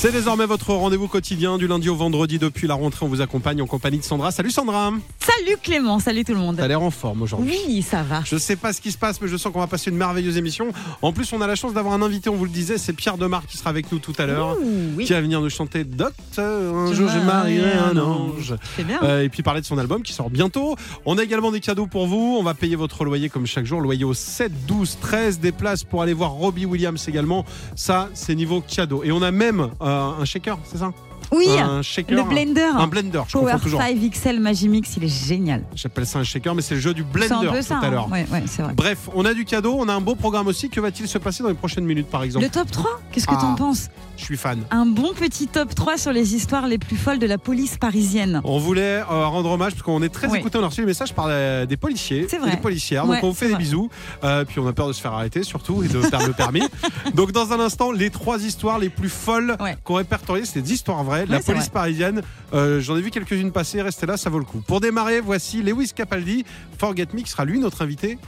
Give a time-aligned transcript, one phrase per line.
[0.00, 3.04] C'est désormais votre rendez-vous quotidien du lundi au vendredi depuis la rentrée.
[3.04, 4.30] On vous accompagne en compagnie de Sandra.
[4.30, 4.94] Salut Sandra.
[5.18, 6.56] Salut Clément, salut tout le monde.
[6.56, 7.54] T'as l'air en forme aujourd'hui.
[7.66, 8.22] Oui, ça va.
[8.24, 10.38] Je sais pas ce qui se passe, mais je sens qu'on va passer une merveilleuse
[10.38, 10.68] émission.
[11.02, 13.18] En plus, on a la chance d'avoir un invité, on vous le disait, c'est Pierre
[13.18, 14.56] Demar qui sera avec nous tout à l'heure.
[14.96, 15.04] Oui.
[15.04, 18.54] Qui va venir nous chanter Docteur, un jour je marierai un ange.
[18.76, 19.00] C'est bien.
[19.02, 20.76] Euh, et puis parler de son album qui sort bientôt.
[21.04, 22.38] On a également des cadeaux pour vous.
[22.40, 23.82] On va payer votre loyer comme chaque jour.
[23.82, 25.40] Loyer au 7, 12, 13.
[25.40, 27.44] Des places pour aller voir Robbie Williams également.
[27.76, 29.04] Ça, c'est niveau cadeau.
[29.04, 30.92] Et on a même euh, un shaker, c'est ça?
[31.32, 32.16] Oui, Un shaker.
[32.16, 32.62] le blender.
[32.76, 33.80] Un blender, je Power toujours.
[33.80, 35.64] 5 XL Magimix, il est génial.
[35.74, 37.78] J'appelle ça un shaker, mais c'est le jeu du blender tout ça.
[37.78, 37.90] à hein.
[37.90, 38.08] l'heure.
[38.10, 38.74] Ouais, ouais, vrai.
[38.74, 40.68] Bref, on a du cadeau, on a un beau programme aussi.
[40.70, 42.44] Que va-t-il se passer dans les prochaines minutes, par exemple?
[42.44, 43.40] Le top 3, qu'est-ce que Ah.
[43.40, 43.88] t'en penses?
[44.16, 44.60] Je suis fan.
[44.70, 48.40] Un bon petit top 3 sur les histoires les plus folles de la police parisienne.
[48.44, 50.38] On voulait euh, rendre hommage parce qu'on est très Oui.
[50.40, 50.58] écoutés.
[50.58, 52.50] On a reçu des messages par euh, des policiers, vrai.
[52.50, 53.06] des policières.
[53.08, 53.62] Ouais, donc on vous fait des vrai.
[53.62, 53.88] bisous.
[54.24, 56.62] Euh, puis on a peur de se faire arrêter surtout et de perdre le permis.
[57.14, 59.76] Donc dans un instant, les trois histoires les plus folles Ouais.
[59.84, 61.19] qu'on répertorie, c'est des histoires vraies.
[61.26, 61.70] De la police vrai.
[61.70, 62.22] parisienne.
[62.52, 63.82] Euh, J'en ai vu quelques-unes passer.
[63.82, 64.60] Restez là, ça vaut le coup.
[64.60, 66.44] Pour démarrer, voici Lewis Capaldi.
[66.78, 68.18] Forget Me qui sera lui notre invité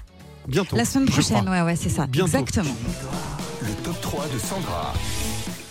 [0.48, 0.76] bientôt.
[0.76, 2.06] La semaine prochaine, ouais, ouais, c'est ça.
[2.06, 2.38] Bientôt.
[2.38, 2.74] Exactement.
[3.62, 4.92] Le top 3 de Sandra.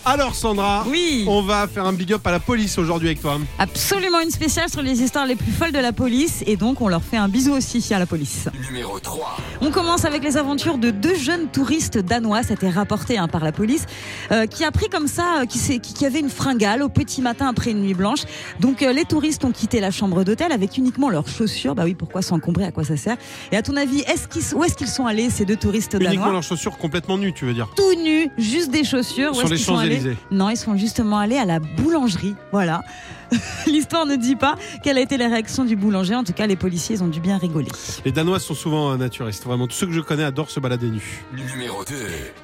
[0.04, 1.24] Alors Sandra, Oui.
[1.28, 3.38] on va faire un big up à la police aujourd'hui avec toi.
[3.60, 6.42] Absolument une spéciale sur les histoires les plus folles de la police.
[6.46, 8.48] Et donc, on leur fait un bisou aussi à la police.
[8.68, 9.36] Numéro 3.
[9.60, 13.52] On commence avec les aventures de deux jeunes touristes danois, c'était rapporté hein, par la
[13.52, 13.86] police,
[14.32, 16.88] euh, qui a pris comme ça, euh, qui, s'est- qui, qui avait une fringale au
[16.88, 18.22] petit matin après une nuit blanche.
[18.58, 21.76] Donc euh, les touristes ont quitté la chambre d'hôtel avec uniquement leurs chaussures.
[21.76, 23.16] Bah oui, pourquoi s'encombrer À quoi ça sert?
[23.52, 26.14] Et à ton avis, est-ce qu'ils, où est-ce qu'ils sont allés ces deux touristes Uniquement
[26.16, 27.68] danois leurs chaussures complètement nues, tu veux dire?
[27.76, 29.36] Tout nus, juste des chaussures.
[29.36, 30.16] Sur les allés.
[30.30, 32.34] Non, ils sont justement allés à la boulangerie.
[32.52, 32.82] Voilà.
[33.66, 36.14] L'histoire ne dit pas quelle a été la réaction du boulanger.
[36.14, 37.70] En tout cas, les policiers ils ont dû bien rigoler.
[38.04, 39.44] Les Danois sont souvent naturistes.
[39.44, 41.24] Vraiment, tous ceux que je connais adorent se balader nus.
[41.32, 41.94] Numéro 2.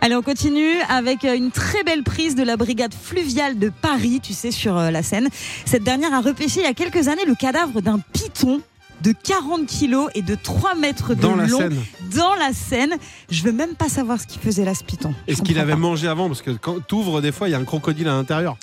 [0.00, 4.20] Allez, on continue avec euh, une très belle prise de la brigade fluviale de Paris,
[4.22, 5.28] tu sais, sur euh, la Seine.
[5.64, 8.60] Cette dernière a repêché il y a quelques années le cadavre d'un python
[9.02, 11.76] de 40 kilos et de 3 mètres de Dans la long Seine.
[12.16, 12.94] Dans la Seine.
[13.30, 15.14] Je veux même pas savoir ce qu'il faisait là, ce python.
[15.26, 15.78] Je Est-ce qu'il avait pas.
[15.78, 18.56] mangé avant Parce que quand t'ouvres, des fois, il y a un crocodile à l'intérieur.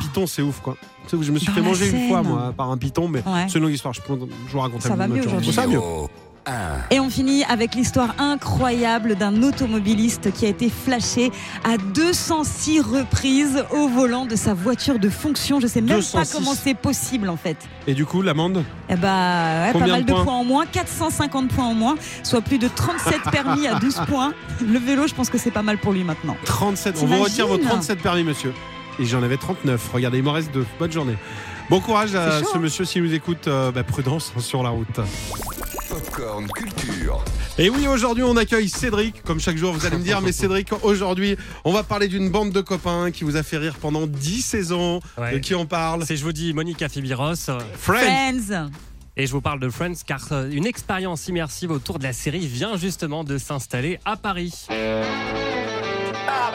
[0.00, 0.76] Python, c'est ouf, quoi.
[1.10, 3.46] Je me suis Dans fait manger une fois, moi, par un python, mais Ouais.
[3.48, 3.92] c'est une longue histoire.
[3.94, 5.52] Je, peux- je vous raconte Ça va mieux aujourd'hui.
[5.52, 5.80] Ça va mieux.
[6.46, 6.94] Numéro 1.
[6.94, 11.30] Et on finit avec l'histoire incroyable d'un automobiliste qui a été flashé
[11.64, 15.60] à 206 reprises au volant de sa voiture de fonction.
[15.60, 16.12] Je sais même 206.
[16.12, 17.56] pas comment c'est possible en fait.
[17.86, 21.48] Et du coup, l'amende Eh bah, ouais, pas mal de de points en moins, 450
[21.48, 24.32] points en moins, soit plus de 37 permis à 12 points.
[24.60, 26.36] Le vélo, je pense que c'est pas mal pour lui maintenant.
[26.44, 26.96] 37.
[27.02, 28.52] On vous retire vos 37 permis, monsieur.
[28.98, 29.90] Et j'en avais 39.
[29.94, 30.66] Regardez, il m'en reste deux.
[30.78, 31.16] Bonne journée.
[31.70, 32.60] Bon courage à chaud, ce hein.
[32.60, 33.46] monsieur s'il nous écoute.
[33.46, 35.00] euh, bah, prudence hein, sur la route.
[36.00, 37.22] Popcorn Culture.
[37.58, 39.22] Et oui, aujourd'hui, on accueille Cédric.
[39.22, 42.52] Comme chaque jour, vous allez me dire, mais Cédric, aujourd'hui, on va parler d'une bande
[42.52, 45.00] de copains qui vous a fait rire pendant 10 saisons.
[45.18, 45.34] Ouais.
[45.34, 47.34] De qui on parle C'est, je vous dis, Monica Fibiros.
[47.34, 48.40] Friends.
[48.46, 48.70] Friends
[49.18, 52.46] Et je vous parle de Friends car euh, une expérience immersive autour de la série
[52.46, 54.66] vient justement de s'installer à Paris.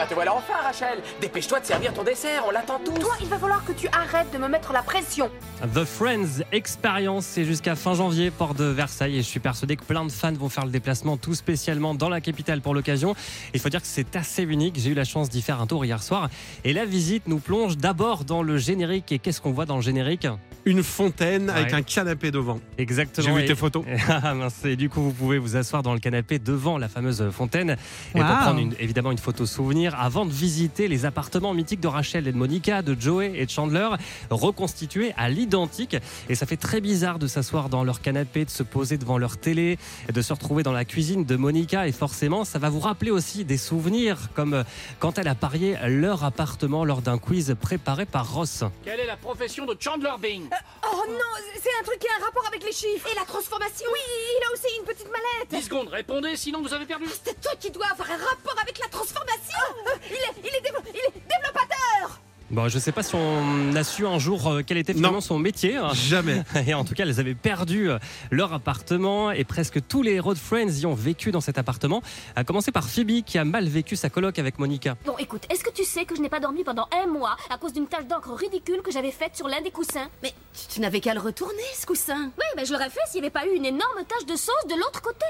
[0.08, 3.38] Te voilà enfin Rachel Dépêche-toi de servir ton dessert, on l'attend tous Toi, il va
[3.38, 5.28] falloir que tu arrêtes de me mettre la pression.
[5.74, 9.14] The Friends Experience, c'est jusqu'à fin janvier, port de Versailles.
[9.16, 12.08] Et je suis persuadé que plein de fans vont faire le déplacement tout spécialement dans
[12.08, 13.16] la capitale pour l'occasion.
[13.54, 14.78] Il faut dire que c'est assez unique.
[14.78, 16.28] J'ai eu la chance d'y faire un tour hier soir.
[16.64, 19.10] Et la visite nous plonge d'abord dans le générique.
[19.12, 20.28] Et qu'est-ce qu'on voit dans le générique?
[20.66, 22.58] Une fontaine avec un canapé devant.
[22.76, 23.26] Exactement.
[23.26, 23.84] J'ai vu Et- tes photos.
[24.08, 27.28] Ah mince, et du coup, vous pouvez vous asseoir dans le canapé devant la fameuse
[27.30, 27.76] fontaine
[28.14, 31.88] et pour prendre une- évidemment une photo souvenir avant de visiter les appartements mythiques de
[31.88, 33.88] Rachel et de Monica, de Joey et de Chandler,
[34.30, 35.96] reconstitués à l'identique.
[36.28, 39.36] Et ça fait très bizarre de s'asseoir dans leur canapé, de se poser devant leur
[39.38, 39.78] télé,
[40.12, 41.88] de se retrouver dans la cuisine de Monica.
[41.88, 44.64] Et forcément, ça va vous rappeler aussi des souvenirs, comme euh,
[44.98, 48.64] quand elle a parié leur appartement lors d'un quiz préparé par Ross.
[48.84, 50.48] Quelle est la profession de Chandler Bing
[50.92, 53.08] Oh non, c'est un truc qui a un rapport avec les chiffres.
[53.10, 54.00] Et la transformation Oui,
[54.38, 55.50] il a aussi une petite mallette.
[55.50, 58.78] 10 secondes, répondez, sinon vous avez perdu C'est toi qui dois avoir un rapport avec
[58.78, 59.58] la transformation.
[59.85, 62.20] Euh, il, est, il, est dévo- il est développateur.
[62.48, 65.20] Bon, je sais pas si on a su un jour euh, quel était finalement Non.
[65.20, 65.74] son métier.
[65.78, 65.90] hein.
[65.94, 66.44] Jamais.
[66.68, 67.98] Et en tout cas, elles avaient perdu euh,
[68.30, 72.02] leur appartement et presque tous les de Friends y ont vécu dans cet appartement.
[72.36, 74.94] À commencer par Phoebe qui a mal vécu sa coloc avec Monica.
[75.04, 77.58] Bon, écoute, est-ce que tu sais que je n'ai pas dormi pendant un mois à
[77.58, 80.06] cause d'une tache d'encre ridicule que j'avais faite sur l'un des coussins?
[80.22, 82.30] Mais tu, tu n'avais qu'à le retourner, ce coussin.
[82.38, 84.66] Oui, mais je l'aurais fait s'il n'y avait pas eu une énorme tache de sauce
[84.70, 85.26] de l'autre côté.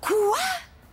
[0.00, 0.38] Quoi?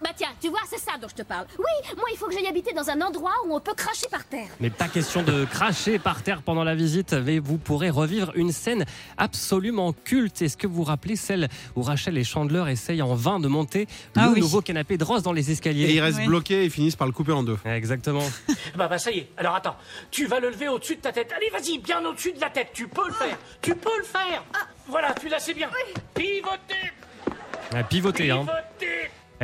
[0.02, 1.46] Bah tiens, Tu vois, c'est ça dont je te parle.
[1.58, 4.24] Oui, moi, il faut que j'aille habiter dans un endroit où on peut cracher par
[4.26, 4.48] terre.
[4.60, 8.52] Mais pas question de cracher par terre pendant la visite, mais vous pourrez revivre une
[8.52, 8.86] scène
[9.18, 10.42] absolument culte.
[10.42, 13.88] Est-ce que vous vous rappelez celle où Rachel et Chandler essayent en vain de monter
[14.16, 14.40] Ah le oui.
[14.40, 17.14] nouveau canapé de Ross dans les escaliers Et ils restent bloqués et finissent par le
[17.14, 17.58] couper en deux.
[17.66, 18.24] Exactement.
[18.76, 19.30] Bah, bah, ça y est.
[19.38, 19.76] Alors, attends.
[20.12, 21.32] Tu vas le lever au-dessus de ta tête.
[21.36, 22.70] Allez, vas-y, bien au-dessus de la tête.
[22.74, 23.38] Tu peux le faire.
[23.62, 24.44] Tu peux le faire.
[24.88, 25.70] Voilà, tu l'as, c'est bien.
[26.14, 26.94] Pivoter.
[27.76, 28.40] À pivoter, hein.
[28.40, 28.86] Pivoter.
[28.86, 28.89] Et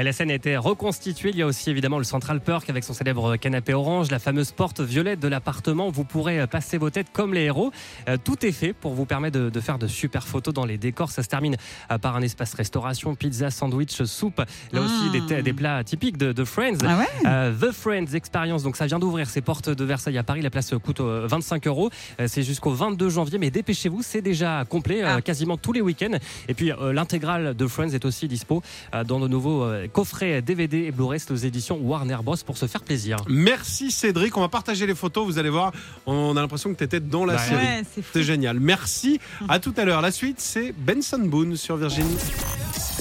[0.03, 1.30] la scène a été reconstituée.
[1.30, 4.51] Il y a aussi évidemment le Central Perk avec son célèbre canapé orange, la fameuse
[4.51, 5.89] porte violette de l'appartement.
[5.89, 7.71] Vous pourrez euh, passer vos têtes comme les héros.
[8.09, 10.77] Euh, tout est fait pour vous permettre de, de faire de super photos dans les
[10.77, 11.12] décors.
[11.12, 11.56] Ça se termine
[11.92, 14.42] euh, par un espace restauration, pizza, sandwich, soupe.
[14.74, 16.77] Là aussi, des, thé- des plats typiques de, de Friends.
[16.86, 18.63] Ah ouais Euh, The Friends Experience.
[18.63, 20.42] Donc ça vient d'ouvrir ses portes de Versailles à Paris.
[20.42, 21.89] La place coûte euh, 25 euros.
[22.27, 25.21] C'est jusqu'au 22 janvier, mais dépêchez-vous, c'est déjà complet Ah.
[25.21, 26.18] quasiment tous les week-ends.
[26.47, 28.62] Et puis l'intégrale de Friends est aussi dispo
[29.07, 33.17] dans de nouveaux coffrets DVD et Blu-ray aux éditions Warner Bros pour se faire plaisir.
[33.27, 35.71] Merci Cédric, on va partager les photos, vous allez voir,
[36.05, 37.65] on a l'impression que tu étais dans la Bah, série.
[37.65, 37.83] Ouais.
[38.13, 38.59] C'est génial.
[38.59, 39.19] Merci.
[39.47, 40.01] À tout à l'heure.
[40.01, 42.17] La suite, c'est Benson Boone sur Virginie.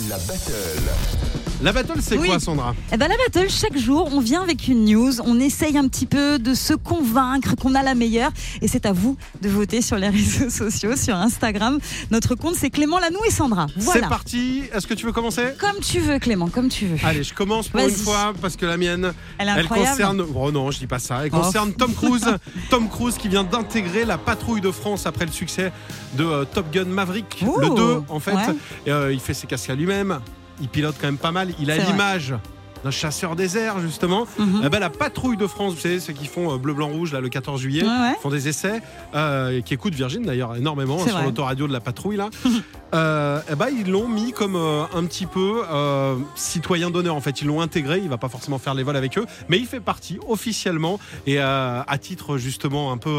[0.08, 1.44] La battle.
[1.64, 2.28] La battle, c'est Oui.
[2.28, 5.78] quoi, Sandra Eh ben la battle, chaque jour, on vient avec une news, on essaye
[5.78, 8.31] un petit peu de se convaincre qu'on a la meilleure.
[8.61, 11.78] Et c'est à vous de voter sur les réseaux sociaux, sur Instagram.
[12.11, 13.66] Notre compte, c'est Clément Lanou et Sandra.
[13.78, 14.64] C'est parti.
[14.75, 16.99] Est-ce que tu veux commencer Comme tu veux, Clément, comme tu veux.
[17.02, 19.88] Allez, je commence pour une fois parce que la mienne, Elle est elle incroyable.
[19.90, 20.25] concerne.
[20.37, 21.20] Oh non, je dis pas ça.
[21.25, 21.38] Elle Oh.
[21.40, 22.26] concerne Tom Cruise.
[22.69, 25.72] Tom Cruise qui vient d'intégrer la patrouille de France après le succès
[26.19, 28.34] de euh, Top Gun Maverick, le 2 en fait.
[28.34, 28.43] Ouais.
[28.84, 30.20] Et, euh, il fait ses casques à lui-même.
[30.61, 31.49] Il pilote quand même pas mal.
[31.61, 32.35] Il a l'image
[32.85, 34.27] d'un chasseur des airs justement.
[34.39, 34.62] Mhm.
[34.65, 37.12] Eh ben, la patrouille de France, vous savez, ceux qui font euh, bleu, blanc, rouge
[37.12, 38.17] là, le 14 juillet, Ouais, ouais.
[38.23, 38.83] font des essais,
[39.15, 42.29] euh, qui écoutent Virgin d'ailleurs énormément sur l'autoradio de la patrouille là.
[42.95, 47.23] euh, eh ben, ils l'ont mis comme euh, un petit peu euh, citoyen d'honneur en
[47.23, 47.41] fait.
[47.41, 48.01] Ils l'ont intégré.
[48.03, 51.39] Il va pas forcément faire les vols avec eux, mais il fait partie officiellement et
[51.39, 53.19] à titre justement un peu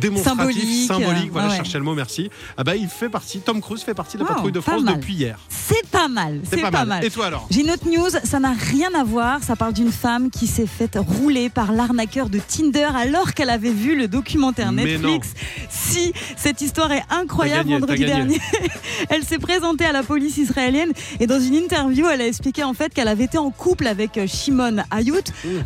[0.00, 1.32] démonstratif, Symbolique, symbolique.
[1.32, 1.64] Voilà, ouais, je ouais.
[1.64, 1.94] cherchais le mot.
[1.94, 2.30] Merci.
[2.56, 3.40] Ah bah, il fait partie.
[3.40, 5.38] Tom Cruise fait partie de la Oh, patrouille de France depuis hier.
[5.48, 7.04] C'est pas mal, C'est pas, mal.
[7.04, 9.42] Et toi alors J'ai une autre news, ça n'a rien à voir.
[9.42, 13.70] Ça parle d'une femme qui s'est faite rouler par l'arnaqueur de Tinder alors qu'elle avait
[13.70, 15.34] vu le documentaire Netflix.
[15.68, 17.68] Si, cette histoire est incroyable.
[17.68, 18.40] Gagné, Vendredi dernier,
[19.10, 22.74] elle s'est présentée à la police israélienne et dans une interview, elle a expliqué en
[22.74, 25.12] fait qu'elle avait été en couple avec euh, Shimon Ayut,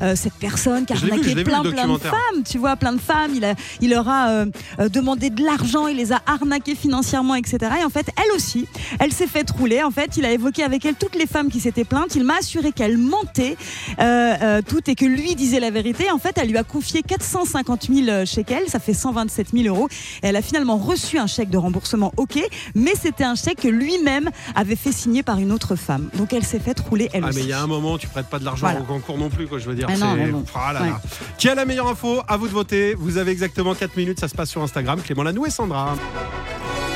[0.03, 2.43] euh, cette personne qui a Je je arnaqué plein, le plein de femmes.
[2.49, 3.33] Tu vois, plein de femmes.
[3.35, 4.47] Il, a, il leur a euh,
[4.81, 7.59] euh, demandé de l'argent, il les a arnaqués financièrement, etc.
[7.81, 8.67] Et en fait, elle aussi,
[8.99, 9.83] elle s'est fait rouler.
[9.83, 12.15] En fait, il a évoqué avec elle toutes les femmes qui s'étaient plaintes.
[12.17, 13.57] Il m'a assuré qu'elle mentait
[14.01, 16.11] euh, euh, toutes et que lui disait la vérité.
[16.11, 19.89] En fait, elle lui a confié 450 000 shekels, ça fait 127 000 euros.
[20.23, 22.39] Et elle a finalement reçu un chèque de remboursement, ok,
[22.75, 26.11] mais c'était un chèque que lui-même avait fait signer par une autre femme.
[26.15, 27.39] Donc elle s'est fait rouler elle Ah aussi.
[27.39, 28.81] mais il y a un moment, tu prêtes pas de l'argent Voilà.
[28.81, 29.59] au concours non plus, quoi.
[29.59, 30.45] Je veux dire, Ah non, mais bon.
[30.55, 31.01] Ah là.
[31.39, 32.21] Qui a la meilleure info?
[32.29, 32.95] À vous de voter.
[32.95, 34.00] Vous avez exactement 4 minutes.
[34.19, 35.01] Ça se passe sur Instagram.
[35.03, 35.95] Clément Lanou et Sandra.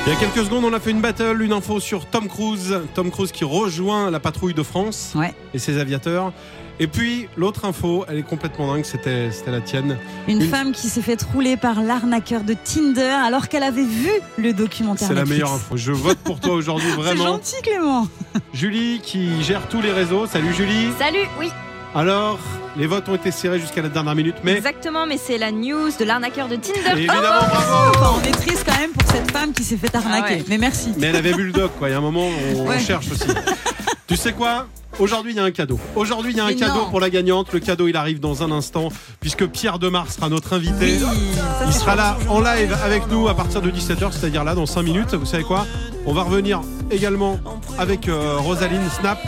[0.07, 2.79] Il y a quelques secondes, on a fait une battle, une info sur Tom Cruise.
[2.93, 5.33] Tom Cruise qui rejoint la patrouille de France Ouais.
[5.53, 6.31] et ses aviateurs.
[6.79, 8.83] Et puis l'autre info, elle est complètement dingue.
[8.85, 9.97] C'était, c'était la tienne.
[10.27, 14.09] Une, Une- femme qui s'est fait rouler par l'arnaqueur de Tinder alors qu'elle avait vu
[14.37, 15.75] le documentaire C'est la meilleure info.
[15.77, 17.23] Je vote pour toi aujourd'hui, C'est vraiment.
[17.25, 18.07] gentil Clément.
[18.53, 20.27] Julie qui gère tous les réseaux.
[20.27, 20.89] Salut Julie.
[20.99, 21.49] Salut, oui,
[21.95, 22.37] Alors,
[22.75, 25.91] les votes ont été serrés jusqu'à la dernière minute, mais exactement, mais c'est la news
[25.97, 26.91] de l'arnaqueur de Tinder.
[26.97, 27.91] évidemment, bravo.
[27.97, 30.25] Enfin, on est triste quand même pour cette femme qui s'est fait arnaquer.
[30.27, 30.45] Ah ouais.
[30.49, 30.91] Mais merci.
[30.97, 31.87] Mais elle avait vu le doc, quoi.
[31.87, 33.23] Il y a un moment, on, on cherche aussi.
[34.07, 34.67] tu sais quoi?
[34.99, 35.79] Aujourd'hui, il y a un cadeau.
[35.95, 36.89] Aujourd'hui, il y a un Mais cadeau non.
[36.89, 37.51] pour la gagnante.
[37.53, 38.89] Le cadeau, il arrive dans un instant,
[39.21, 40.97] puisque Pierre Demar sera notre invité.
[41.01, 41.17] Oui,
[41.67, 44.83] Il sera là en live avec nous à partir de 17h, c'est-à-dire là dans 5
[44.83, 45.13] minutes.
[45.13, 45.65] Vous savez quoi?
[46.05, 46.61] On va revenir
[46.91, 47.39] également
[47.77, 49.19] avec euh, Rosaline Snap.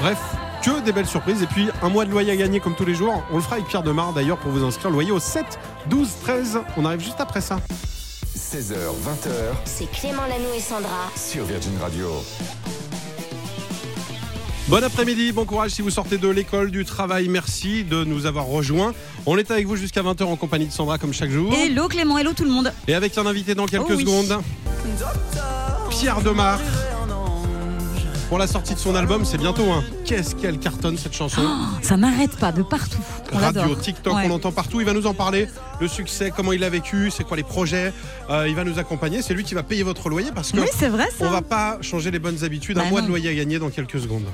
[0.00, 0.18] Bref,
[0.62, 1.42] que des belles surprises.
[1.42, 3.22] Et puis un mois de loyer à gagner comme tous les jours.
[3.32, 4.90] On le fera avec Pierre Demar d'ailleurs pour vous inscrire.
[4.90, 5.44] Loyer au 7,
[5.88, 6.58] 12, 13.
[6.76, 7.58] On arrive juste après ça.
[8.36, 9.30] 16h, 20h
[9.64, 11.10] C'est Clément Lanou et Sandra.
[11.16, 12.08] sur Virgin Radio.
[14.68, 17.28] Bon après-midi, bon courage si vous sortez de l'école, du travail.
[17.28, 18.92] Merci de nous avoir rejoints.
[19.26, 21.52] On est avec vous jusqu'à 20h en compagnie de Sandra comme chaque jour.
[21.54, 22.72] Hello Clément, hello tout le monde.
[22.86, 24.02] Et avec un invité dans quelques Oh oui.
[24.04, 24.38] secondes,
[25.90, 26.58] Pierre Demar.
[28.28, 29.82] Pour la sortie de son album, c'est bientôt, hein.
[30.08, 31.42] Qu'est-ce qu'elle cartonne cette chanson.
[31.82, 32.96] Ça n'arrête pas de partout.
[33.32, 33.74] On Radio.
[33.74, 34.22] TikTok, Ouais.
[34.24, 34.80] on l'entend partout.
[34.80, 35.46] Il va nous en parler,
[35.80, 37.92] le succès, comment il l'a vécu, c'est quoi les projets.
[38.30, 39.20] Euh, il va nous accompagner.
[39.20, 41.26] C'est lui qui va payer votre loyer parce que Oui, c'est vrai ça.
[41.26, 42.78] on va pas changer les bonnes habitudes.
[42.78, 44.24] Un Bah mois de loyer à gagner dans quelques secondes.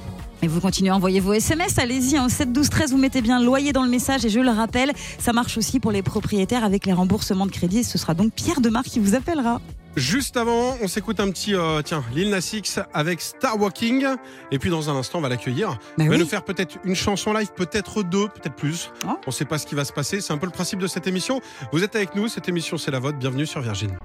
[0.43, 3.21] Et vous continuez à envoyer vos SMS, allez-y, hein, au 7 12 13, vous mettez
[3.23, 6.64] bien loyer dans le message et je le rappelle, ça marche aussi pour les propriétaires
[6.64, 9.61] avec les remboursements de crédit et ce sera donc Pierre Demar qui vous appellera.
[9.97, 14.04] Juste avant, on s'écoute un petit, euh, tiens, Lil Nas X avec Star Walking.
[14.50, 15.63] Et puis dans un instant, on va l'accueillir.
[15.99, 16.18] Il va oui.
[16.18, 18.90] nous faire peut-être une chanson live, peut-être deux, peut-être plus.
[19.06, 19.18] Oh.
[19.26, 20.21] On sait pas ce qui va se passer.
[20.21, 21.40] C'est un peu le principe de cette émission.
[21.73, 22.28] Vous êtes avec nous.
[22.28, 23.18] Cette émission, c'est la vôtre.
[23.18, 23.97] Bienvenue sur Virgin.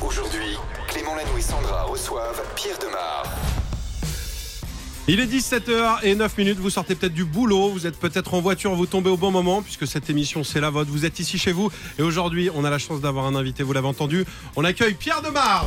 [0.00, 0.56] Aujourd'hui,
[0.88, 3.24] Clément Lanoux et Sandra reçoivent Pierre Demar.
[5.08, 8.40] Il est 17h et 9 minutes, vous sortez peut-être du boulot, vous êtes peut-être en
[8.40, 11.38] voiture, vous tombez au bon moment puisque cette émission c'est la vôtre, vous êtes ici
[11.38, 14.64] chez vous et aujourd'hui on a la chance d'avoir un invité, vous l'avez entendu, on
[14.64, 15.66] accueille Pierre Demar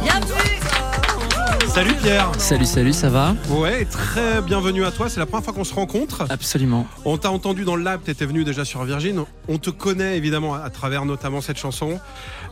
[1.73, 5.53] Salut Pierre Salut, salut, ça va Ouais, très bienvenue à toi, c'est la première fois
[5.53, 6.25] qu'on se rencontre.
[6.29, 6.87] Absolument.
[7.03, 9.23] On t'a entendu dans le lab, t'étais venu déjà sur Virgin.
[9.49, 11.99] On te connaît évidemment à travers notamment cette chanson.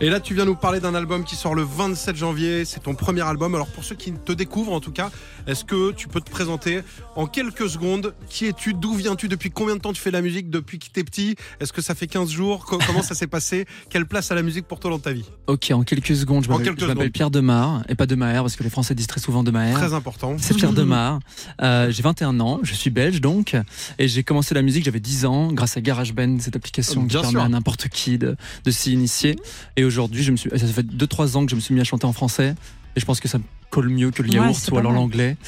[0.02, 2.66] Et là, tu viens nous parler d'un album qui sort le 27 janvier.
[2.66, 3.56] C'est ton premier album.
[3.56, 5.10] Alors pour ceux qui te découvrent en tout cas,
[5.48, 6.82] est-ce que tu peux te présenter
[7.16, 8.14] en quelques secondes?
[8.30, 8.74] Qui es-tu?
[8.74, 9.28] D'où viens-tu?
[9.30, 10.50] Depuis combien de temps tu fais de la musique?
[10.50, 11.36] Depuis que t'es petit?
[11.62, 12.66] Est-ce que ça fait 15 jours?
[12.66, 13.66] Co- Comment ça s'est passé?
[13.90, 15.26] Quelle place a la musique pour toi dans ta vie?
[15.48, 17.12] Ok, en quelques secondes, je m'appelle.
[17.12, 19.74] Pierre Demar, et pas Demar, parce que les Français disent très souvent Demar.
[19.74, 20.36] Très important.
[20.40, 21.20] C'est Pierre Demar.
[21.62, 23.56] Euh, j'ai 21 ans, je suis belge donc,
[24.00, 27.42] et j'ai commencé la musique, j'avais 10 ans, grâce à GarageBand, cette application qui permet
[27.42, 29.36] à n'importe qui de, de s'y initier.
[29.76, 31.86] Et aujourd'hui, je me suis, ça fait 2-3 ans que je me suis mis à
[31.86, 32.56] chanter en français,
[32.96, 33.44] et je pense que ça me
[33.74, 35.36] colle mieux que le Ouais, yaourt ou alors l'anglais.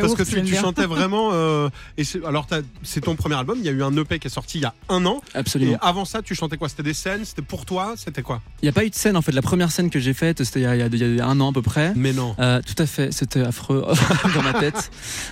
[0.00, 1.30] Parce que tu, chantais vraiment.
[1.32, 2.46] euh, et alors,
[2.84, 3.58] c'est ton premier album.
[3.58, 5.20] Il y a eu un EP qui est sorti il y a un an.
[5.34, 5.76] Et Absolument.
[5.80, 6.68] avant ça, tu chantais quoi?
[6.68, 7.24] C'était des scènes?
[7.24, 7.94] C'était pour toi?
[7.96, 8.40] C'était quoi?
[8.62, 10.44] Il n'y a pas eu de scène en fait, la première scène que j'ai faite,
[10.44, 11.92] c'était il y, a- il y a un an à peu près.
[11.96, 12.36] Mais non.
[12.38, 13.84] Euh, tout à fait, c'était affreux
[14.34, 14.90] dans ma tête.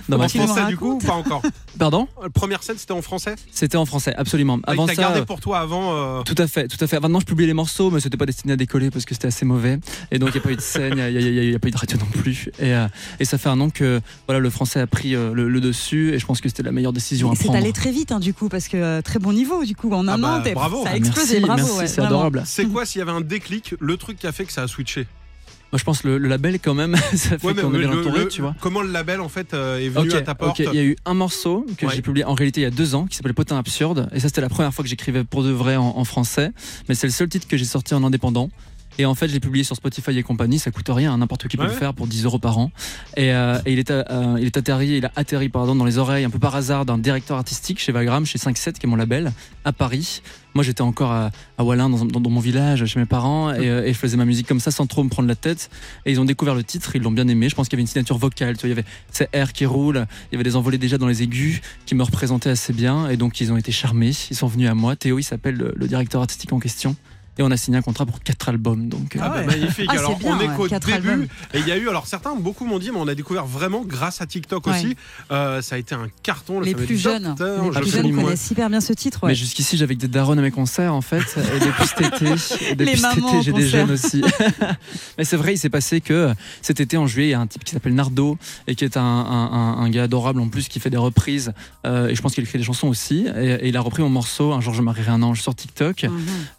[0.09, 1.41] Dans en français, du coup, ou pas encore?
[1.79, 2.07] Pardon?
[2.21, 3.35] La Première scène, c'était en français?
[3.51, 4.59] C'était en français, absolument.
[4.63, 5.95] Avant Avant T'as ça, gardé pour toi avant.
[5.95, 6.99] euh, tout à fait, tout à fait.
[6.99, 9.45] Maintenant, je publiais les morceaux, mais c'était pas destiné à décoller parce que c'était assez
[9.45, 9.79] mauvais.
[10.11, 11.77] Et donc, il n'y a pas eu de scène, il n'y a, pas eu de
[11.77, 12.49] radio non plus.
[12.59, 12.87] Et, euh,
[13.19, 16.13] et ça fait un an que voilà, le français a pris euh, le, le dessus,
[16.13, 17.59] et je pense que c'était la meilleure décision Et à c'est prendre.
[17.59, 20.07] allé très vite hein, du coup parce que euh, très bon niveau du coup en
[20.07, 20.83] un Ah bah, an bravo.
[20.83, 22.43] ça a Ah, explosé merci, bravo merci, ouais, c'est adorable.
[22.45, 24.67] C'est quoi s'il y avait un déclic, le truc qui a fait que ça a
[24.67, 25.07] switché
[25.73, 27.89] Moi, je pense le, le label quand même, ça fait Ouais, mais qu'on est bien
[27.89, 28.53] le- entouré, tu vois.
[28.61, 30.59] Comment le label en fait euh, est venu à ta porte.
[30.59, 31.95] Il y a eu un morceau que Ouais.
[31.95, 34.07] j'ai publié en réalité il y a deux ans qui s'appelle Potin Absurde.
[34.13, 36.51] Et ça, c'était la première fois que j'écrivais pour de vrai en, en français.
[36.89, 38.51] Mais c'est le seul titre que j'ai sorti en indépendant.
[38.99, 40.59] Et en fait, je l'ai publié sur Spotify et compagnie.
[40.59, 41.69] Ça coûte rien, hein, n'importe qui peut Ouais.
[41.69, 42.71] le faire pour 10 euros par an.
[43.17, 45.97] Et, euh, et il, est, euh, il est atterri, il a atterri pardon, dans les
[45.97, 48.95] oreilles un peu par hasard d'un directeur artistique chez Vagram, chez 5-7, qui est mon
[48.95, 49.31] label,
[49.65, 50.21] à Paris.
[50.55, 53.67] Moi, j'étais encore à, à Wallin, dans, dans- dans mon village, chez mes parents, et,
[53.69, 55.71] euh, et je faisais ma musique comme ça sans trop me prendre la tête.
[56.05, 57.49] Et ils ont découvert le titre, ils l'ont bien aimé.
[57.49, 59.53] Je pense qu'il y avait une signature vocale, tu vois, il y avait ces airs
[59.53, 62.73] qui roulent, il y avait des envolées déjà dans les aigus qui me représentaient assez
[62.73, 64.11] bien, et donc ils ont été charmés.
[64.29, 64.95] Ils sont venus à moi.
[64.95, 66.95] Théo, il s'appelle le, le directeur artistique en question.
[67.37, 68.87] Et on a signé un contrat pour quatre albums.
[68.89, 69.45] Donc, euh, Ah bah, ouais.
[69.45, 69.89] magnifique.
[69.89, 71.27] Ah, alors bien, on est ouais, qu'au début albums.
[71.53, 73.83] et il y a eu alors certains beaucoup m'ont dit mais on a découvert vraiment
[73.83, 74.73] grâce à TikTok Ouais.
[74.73, 74.95] aussi.
[75.31, 76.59] Euh, ça a été un carton.
[76.59, 79.29] le les plus jeunes les je plus jeunes connaissent hyper bien ce titre ouais.
[79.31, 81.23] Mais jusqu'ici, j'avais que des darons à mes concerts, en fait.
[81.55, 84.21] Et depuis cet été, depuis cet été, j'ai des jeunes aussi.
[85.17, 87.47] Mais c'est vrai, il s'est passé que cet été, en juillet, il y a un
[87.47, 88.37] type qui s'appelle Nardo,
[88.67, 91.53] et qui est un, un- un- un gars adorable en plus, qui fait des reprises.
[91.85, 93.25] euh, et je pense qu'il écrit des chansons aussi.
[93.35, 96.03] Et, et il a repris mon morceau, Un jour je marierai un ange, sur TikTok.
[96.03, 96.11] Mhm.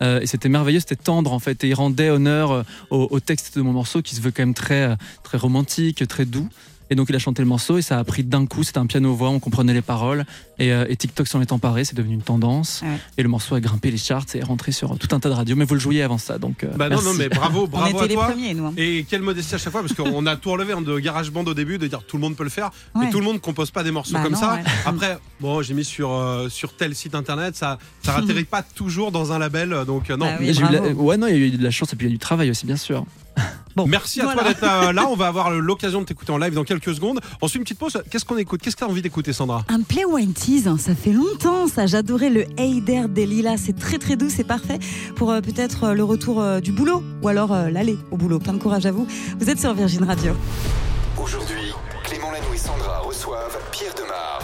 [0.02, 3.21] Euh, et c'était merveilleux, c'était tendre en fait, et il rendait honneur euh, au, au
[3.21, 6.49] texte de mon morceau qui se veut quand même très, euh, très romantique, très doux.
[6.91, 8.87] Et donc il a chanté le morceau et ça a pris d'un coup, c'était un
[8.87, 10.25] piano-voix, on comprenait les paroles
[10.59, 12.83] et, euh, et TikTok s'en est emparé, c'est devenu une tendance.
[12.83, 12.99] Ouais.
[13.17, 15.35] Et le morceau a grimpé les charts et est rentré sur tout un tas de
[15.35, 17.05] radios, mais vous le jouiez avant ça, donc euh, Bah non merci.
[17.07, 18.26] non mais bravo on bravo était à les toi.
[18.26, 18.75] premiers nous hein.
[18.76, 21.55] Et quelle modestie à chaque fois parce qu'on a tout relevé hein, de GarageBand au
[21.55, 23.83] début de dire tout le monde peut le faire mais tout le monde compose pas
[23.83, 24.55] des morceaux Bah comme non, ça.
[24.55, 24.62] ouais.
[24.85, 29.11] Après bon j'ai mis sur euh, sur tel site internet ça ça ratterrit pas toujours
[29.11, 30.26] dans un label donc euh, non.
[30.26, 30.50] Bah oui.
[30.59, 30.83] Eu la-.
[30.93, 32.17] Ouais, non, il y a eu de la chance et puis il y a eu
[32.17, 33.05] du travail aussi, bien sûr.
[33.76, 34.43] Bon, Merci à voilà.
[34.43, 35.07] toi d'être euh, là.
[35.11, 37.21] On va avoir l'occasion de t'écouter en live dans quelques secondes.
[37.40, 38.00] Ensuite, une petite pause.
[38.11, 38.61] Qu'est-ce qu'on écoute?
[38.62, 39.64] Qu'est-ce que tu as envie d'écouter, Sandra?
[39.69, 40.04] Un Play
[40.35, 41.87] Tease, hein, ça fait longtemps ça.
[41.87, 43.59] J'adorais le Hey There des Lilas.
[43.59, 44.78] C'est très très doux, c'est parfait
[45.16, 48.38] pour euh, peut-être euh, le retour euh, du boulot ou alors euh, l'aller au boulot.
[48.38, 49.07] Plein de courage à vous.
[49.40, 50.33] Vous êtes sur Virgin Radio.
[51.21, 51.73] Aujourd'hui,
[52.04, 54.40] Clément Lanoux et Sandra reçoivent Pierre Demar.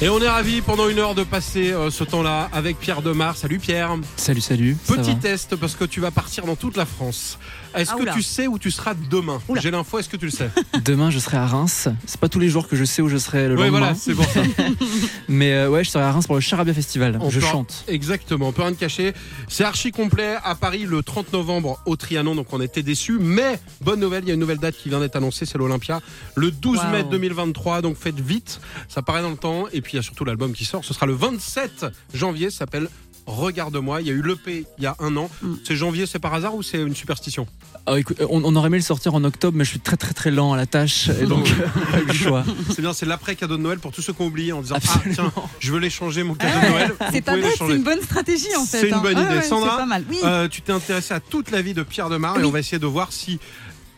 [0.00, 3.36] Et on est ravis pendant une heure de passer euh, ce temps-là avec Pierre Demar.
[3.36, 3.96] Salut Pierre.
[4.16, 4.76] Salut, salut.
[4.86, 7.36] Petit test parce que tu vas partir dans toute la France.
[7.74, 8.12] Est-ce Ah, que oula.
[8.14, 9.60] tu sais où tu seras demain Oula.
[9.60, 10.50] J'ai l'info, est-ce que tu le sais
[10.84, 11.88] Demain, je serai à Reims.
[12.06, 13.78] C'est pas tous les jours que je sais où je serai le Oui, lendemain.
[13.78, 14.40] voilà, c'est pour ça.
[15.28, 17.18] Mais euh, ouais, je serai à Reims pour le Charabia Festival.
[17.20, 17.84] On je chante.
[17.88, 19.12] Exactement, on peut rien te cacher.
[19.48, 23.18] C'est archi complet à Paris le 30 novembre au Trianon, donc on était déçus.
[23.20, 26.00] Mais bonne nouvelle, il y a une nouvelle date qui vient d'être annoncée, c'est l'Olympia,
[26.34, 27.10] le 12 mai Waouh.
[27.10, 27.82] 2023.
[27.82, 29.66] Donc faites vite, ça paraît dans le temps.
[29.72, 30.84] Et puis il y a surtout l'album qui sort.
[30.84, 32.88] Ce sera le 27 janvier, ça s'appelle
[33.28, 34.00] Regarde-moi.
[34.00, 35.28] Il y a eu l'EP il y a un an.
[35.42, 35.54] Mm.
[35.64, 37.46] C'est janvier, c'est par hasard ou c'est une superstition
[37.86, 40.14] Ah, écoute, on, on aurait aimé le sortir en octobre, mais je suis très très
[40.14, 41.10] très lent à la tâche.
[41.20, 41.46] Et donc,
[41.92, 42.42] pas eu le choix.
[42.74, 44.76] C'est bien, c'est l'après cadeau de Noël pour tous ceux qui ont oublié en disant
[44.76, 45.04] Absolument.
[45.18, 46.88] Ah tiens, je veux l'échanger mon cadeau de Noël.
[46.98, 47.72] Vous C'est pas pouvez bête, l'échanger.
[47.72, 48.80] c'est une bonne stratégie en fait.
[48.80, 49.00] C'est une hein.
[49.02, 49.34] bonne Ouais, idée.
[49.36, 50.04] ouais, Sandra, c'est pas mal.
[50.08, 50.18] Oui.
[50.24, 52.46] Euh, tu t'es intéressé à toute la vie de Pierre Demar et Oui.
[52.46, 53.38] on va essayer de voir si,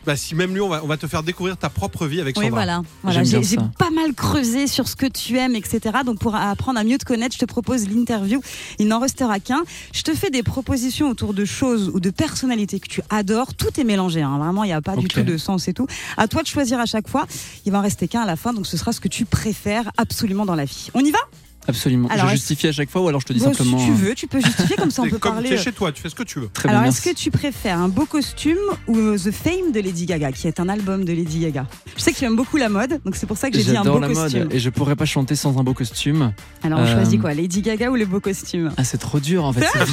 [0.05, 2.37] bah, si même lui, on va, on va te faire découvrir ta propre vie avec
[2.37, 2.59] Oui, Sandra.
[2.59, 2.81] voilà.
[3.03, 3.23] voilà.
[3.23, 5.79] J'aime J'ai pas mal creusé sur ce que tu aimes, etc.
[6.05, 8.41] Donc, pour apprendre à mieux te connaître, je te propose l'interview.
[8.79, 9.63] Il n'en restera qu'un.
[9.93, 13.53] Je te fais des propositions autour de choses ou de personnalités que tu adores.
[13.53, 14.21] Tout est mélangé.
[14.21, 14.37] hein.
[14.37, 15.87] Vraiment, il n'y a pas du tout de sens et tout.
[16.17, 17.27] À toi de choisir à chaque fois.
[17.65, 18.53] Il va en rester qu'un à la fin.
[18.53, 20.87] Donc, ce sera ce que tu préfères absolument dans la vie.
[20.93, 21.19] On y va?
[21.67, 22.07] Absolument.
[22.09, 23.79] Alors, je justifie à chaque fois ou alors je te dis Bon, simplement.
[23.79, 25.49] Si tu euh, veux, tu peux justifier comme ça on peut comme parler.
[25.49, 26.49] tu es chez toi, tu fais ce que tu veux.
[26.53, 29.79] Très Alors, bien, est-ce que tu préfères un beau costume ou euh, The Fame de
[29.79, 31.67] Lady Gaga, qui est un album de Lady Gaga?
[31.95, 33.77] Je sais que tu aimes beaucoup la mode, donc c'est pour ça que j'ai dit
[33.77, 34.39] un beau la costume.
[34.43, 36.33] mode et je pourrais pas chanter sans un beau costume.
[36.63, 38.71] Alors, on Euh, choisit quoi Lady Gaga ou le beau costume?
[38.77, 39.61] Ah, c'est trop dur en fait.
[39.75, 39.85] Ah,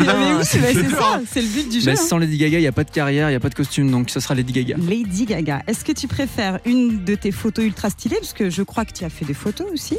[0.44, 1.86] C'est oui, bah, ça, c'est le but du jeu.
[1.86, 1.96] Mais hein.
[1.96, 3.90] sans Lady Gaga, il n'y a pas de carrière, il n'y a pas de costume,
[3.90, 4.76] donc ce sera Lady Gaga.
[4.78, 5.62] Lady Gaga.
[5.66, 8.92] Est-ce que tu préfères une de tes photos ultra stylées, parce que je crois que
[8.92, 9.96] tu as fait des photos aussi,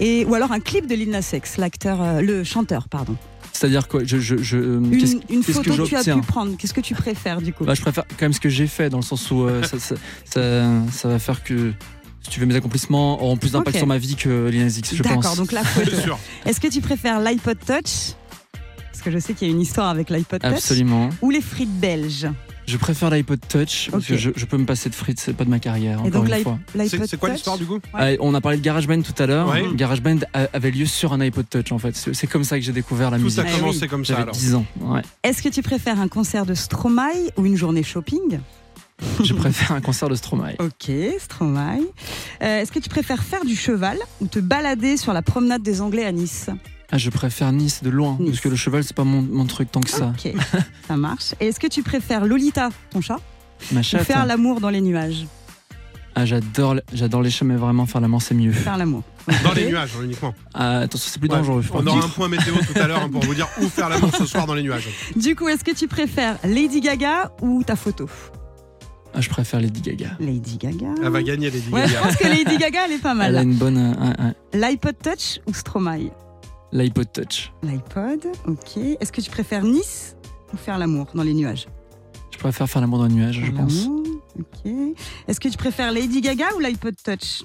[0.00, 3.16] et ou alors un clip de Lil Nas X, l'acteur, euh, le chanteur, pardon.
[3.52, 6.56] C'est-à-dire quoi je, je, je, euh, Une, une photo que que, tu as pu prendre.
[6.56, 7.64] Qu'est-ce que tu préfères du coup?
[7.64, 9.78] Bah, je préfère quand même ce que j'ai fait, dans le sens où euh, ça,
[9.78, 11.72] ça, ça, ça va faire que,
[12.22, 14.94] si tu veux, mes accomplissements auront plus d'impact sur ma vie que Lil Nas X,
[14.94, 15.36] je D'accord, pense.
[15.36, 15.92] donc la photo.
[16.44, 18.14] Est-ce que tu préfères l'iPod Touch?
[18.90, 20.50] Parce que je sais qu'il y a une histoire avec l'iPod Touch.
[20.52, 21.10] Absolument.
[21.22, 22.26] Ou les frites belges?
[22.66, 25.44] Je préfère l'iPod Touch, parce que je, je peux me passer de frites, c'est pas
[25.44, 26.58] de ma carrière, Et encore donc une fois.
[26.74, 29.26] l'iPod C'est c'est quoi l'histoire du coup Ah, on a parlé de GarageBand tout à
[29.26, 29.48] l'heure.
[29.48, 29.64] Ouais.
[29.74, 30.18] GarageBand
[30.52, 31.94] avait lieu sur un iPod Touch, en fait.
[31.94, 33.40] C'est comme ça que j'ai découvert la Tout musique.
[33.40, 33.88] a Eh commencé oui.
[33.88, 34.34] comme ça J'avais alors.
[34.34, 34.64] 10 ans.
[34.80, 35.02] Ouais.
[35.22, 38.38] Est-ce que tu préfères un concert de Stromae ou une journée shopping
[39.22, 40.54] Je préfère un concert de Stromae.
[40.60, 41.80] Ok, Stromae.
[42.42, 45.80] Euh, Est-ce que tu préfères faire du cheval ou te balader sur la promenade des
[45.82, 46.48] Anglais à Nice?
[46.92, 48.30] Ah, je préfère Nice de loin, Nice.
[48.30, 50.12] parce que le cheval, c'est pas mon, mon truc tant que ça.
[50.16, 50.32] Ok,
[50.88, 51.34] ça marche.
[51.40, 53.18] Et est-ce que tu préfères Lolita, ton chat,
[53.72, 54.02] Ma ou chatte.
[54.04, 55.26] faire l'amour dans les nuages
[56.14, 58.52] Ah, j'adore, j'adore les chats, mais vraiment faire l'amour, c'est mieux.
[58.52, 59.02] Faire l'amour.
[59.42, 60.34] Dans les nuages hein, uniquement.
[60.52, 61.36] Ah, attention, c'est plus Ouais.
[61.36, 61.62] dangereux.
[61.62, 63.88] je On aura un point météo tout à l'heure hein, pour vous dire où faire
[63.88, 64.88] l'amour ce soir dans les nuages.
[65.16, 68.06] Du coup, est-ce que tu préfères Lady Gaga ou ta photo
[69.14, 70.10] Ah, je préfère Lady Gaga.
[70.20, 70.88] Lady Gaga.
[71.02, 73.20] Elle va gagner les 10 Ouais, je pense que Lady Gaga, elle est pas Elle
[73.22, 73.44] a mal.
[73.44, 73.78] une bonne.
[73.98, 76.10] euh, L'iPod Touch ou Stromae
[76.74, 77.52] L'iPod Touch.
[77.62, 78.76] L'iPod, ok.
[79.00, 80.16] Est-ce que tu préfères Nice
[80.52, 81.66] ou faire l'amour dans les nuages?
[82.32, 83.84] Je préfère faire l'amour dans le nuage, je pense.
[83.84, 84.02] l'amour,
[84.38, 84.72] Ok.
[85.28, 87.42] Est-ce que tu préfères Lady Gaga ou l'iPod Touch?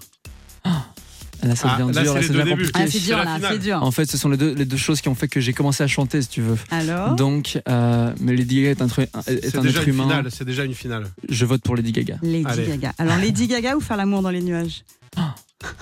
[1.42, 2.50] Là, ça Ah, devient dur, c'est là, les devient débuts.
[2.72, 2.72] compliqué.
[2.74, 3.82] Ah, c'est dur là, c'est dur.
[3.84, 5.82] En fait, ce sont les deux, les deux choses qui ont fait que j'ai commencé
[5.84, 6.58] à chanter, si tu veux.
[6.72, 7.16] Alors?
[7.16, 10.04] Donc, euh, mais Lady Gaga est un, tru- est C'est un déjà être une humain.
[10.04, 10.28] finale.
[10.32, 11.08] C'est déjà une finale.
[11.30, 12.18] Je vote pour Lady Gaga.
[12.24, 12.66] Lady Allez.
[12.68, 12.92] Gaga.
[12.98, 14.84] Alors Lady Gaga ou faire l'amour dans les nuages?
[15.16, 15.34] Moi,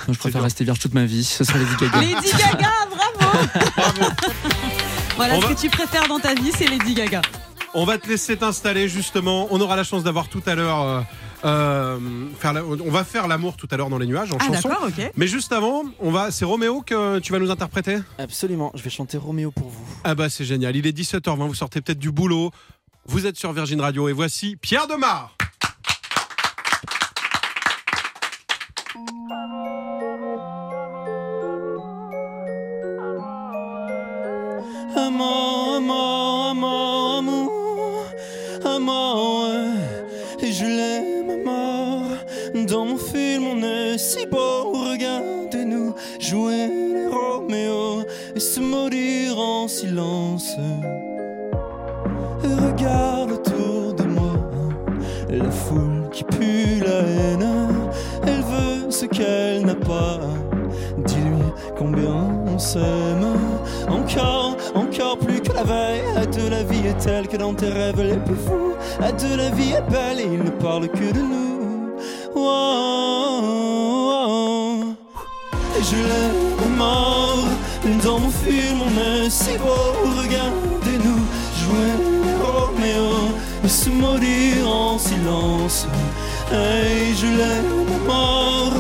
[0.10, 1.24] je préfère rester vierge toute ma vie.
[1.24, 2.02] Ce serait Lady Gaga.
[2.02, 2.72] Lady Gaga.
[5.15, 7.21] Voilà On ce va- que tu préfères dans ta vie, c'est Lady Gaga.
[7.73, 9.47] On va te laisser t'installer justement.
[9.52, 10.82] On aura la chance d'avoir tout à l'heure.
[10.82, 11.02] euh,
[11.45, 12.00] euh,
[12.39, 14.69] faire la- on va faire l'amour tout à l'heure dans les nuages en Ah chanson.
[14.69, 15.12] d'accord, ok.
[15.15, 16.32] Mais juste avant, on va.
[16.32, 18.00] C'est Roméo que tu vas nous interpréter?
[18.17, 18.71] Absolument.
[18.76, 19.86] Je vais chanter Roméo pour vous.
[20.04, 20.76] Ah bah c'est génial.
[20.76, 21.47] Il est 17h20.
[21.47, 22.52] Vous sortez peut-être du boulot.
[23.06, 25.36] Vous êtes sur Virgin Radio et voici Pierre Demar.
[61.06, 61.44] Dis-lui
[61.78, 62.16] combien
[62.48, 63.26] on s'aime.
[63.88, 66.02] Encore, encore plus que la veille.
[66.16, 68.74] À de la vie est telle que dans tes rêves les plus fous.
[69.02, 71.94] À de la vie est belle et il ne parle que de nous.
[72.36, 74.84] Oh, oh, oh.
[75.78, 77.46] Et je l'aime mort.
[78.04, 79.94] Dans mon film, on est si beau.
[80.22, 81.22] Regardez-nous
[81.62, 81.94] jouer
[82.44, 83.34] Roméo
[83.64, 85.88] et se maudire en silence.
[86.52, 88.74] Et je l'aime mort.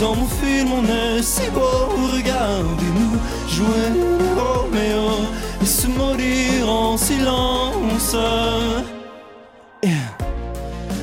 [0.00, 1.88] Dans mon film, on est si beau.
[2.14, 3.16] Regardez-nous
[3.48, 3.88] jouer
[4.36, 5.26] Roméo
[5.62, 8.16] et se maudire en silence.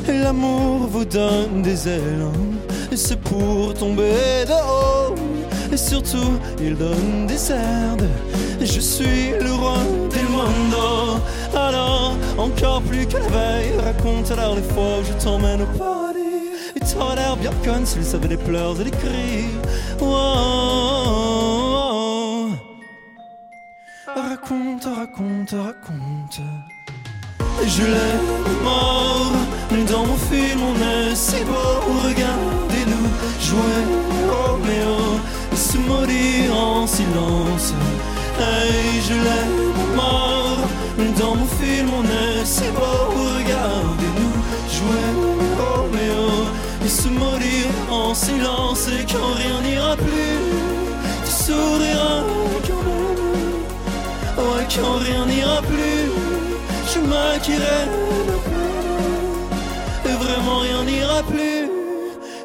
[0.07, 2.27] l'amour vous donne des ailes.
[2.95, 5.15] C'est pour tomber de haut.
[5.71, 7.51] Et surtout, il donne des.
[8.61, 9.77] Et je suis le roi
[10.09, 11.21] del mondo.
[11.55, 16.10] Alors, encore plus que la veille, raconte alors les fois où je t'emmène au paradis.
[16.81, 19.45] Et t'aurais l'air bien conne s'il savait les pleurs et les cris.
[20.01, 20.07] Oh,
[24.15, 26.41] Raconte, raconte, raconte.
[27.65, 29.31] Je l'aime mort
[29.91, 33.07] Dans mon film on est si beau Regardez-nous
[33.39, 33.83] jouer
[34.29, 35.19] Roméo
[35.53, 37.73] Se maudire en silence
[39.07, 40.57] je l'aime mort
[41.19, 43.10] Dans mon film on est si beau
[47.01, 50.37] se maudire en silence Et quand rien n'ira plus.
[51.25, 52.21] Tu souriras
[52.67, 56.03] quand même Ouais quand rien n'ira plus.
[56.91, 57.81] Je m'inquiéterai
[60.09, 61.61] Et vraiment rien n'ira plus.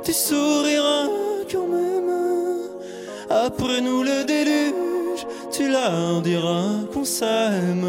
[0.04, 1.04] Tu souriras
[1.52, 2.12] quand même.
[3.46, 7.88] Après nous le déluge Tu leur diras qu'on s'aime.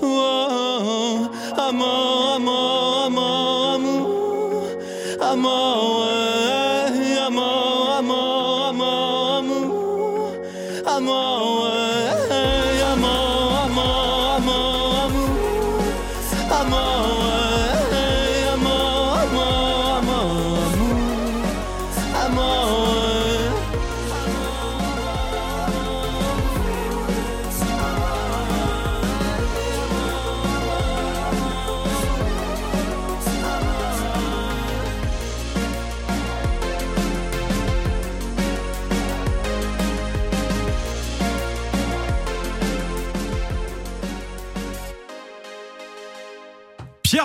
[0.00, 1.26] Oh,
[1.68, 2.77] Amour, amour,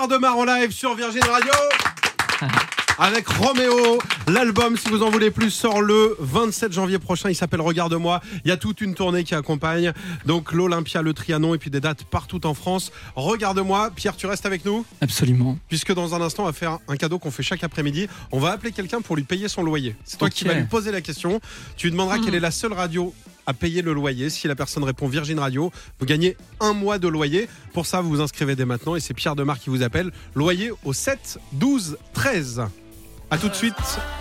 [0.08, 1.52] Demar en live sur Virgin Radio.
[2.98, 7.30] Avec Roméo, l'album, si vous en voulez plus, sort le 27 janvier prochain.
[7.30, 8.20] Il s'appelle Regarde-moi.
[8.44, 9.92] Il y a toute une tournée qui accompagne.
[10.26, 12.92] Donc l'Olympia, le Trianon et puis des dates partout en France.
[13.16, 13.90] Regarde-moi.
[13.94, 14.84] Pierre, tu restes avec nous?
[15.00, 15.58] Absolument.
[15.68, 18.08] Puisque dans un instant, on va faire un cadeau qu'on fait chaque après-midi.
[18.32, 19.96] On va appeler quelqu'un pour lui payer son loyer.
[20.04, 21.40] C'est toi qui vas lui poser la question.
[21.76, 23.14] Tu lui demanderas quelle est la seule radio
[23.46, 24.30] à payer le loyer.
[24.30, 27.48] Si la personne répond Virgin Radio, vous gagnez un mois de loyer.
[27.72, 30.12] Pour ça, vous vous inscrivez dès maintenant et c'est Pierre Demar qui vous appelle.
[30.34, 32.62] Loyer au 7 12 13.
[33.30, 33.74] À tout de suite.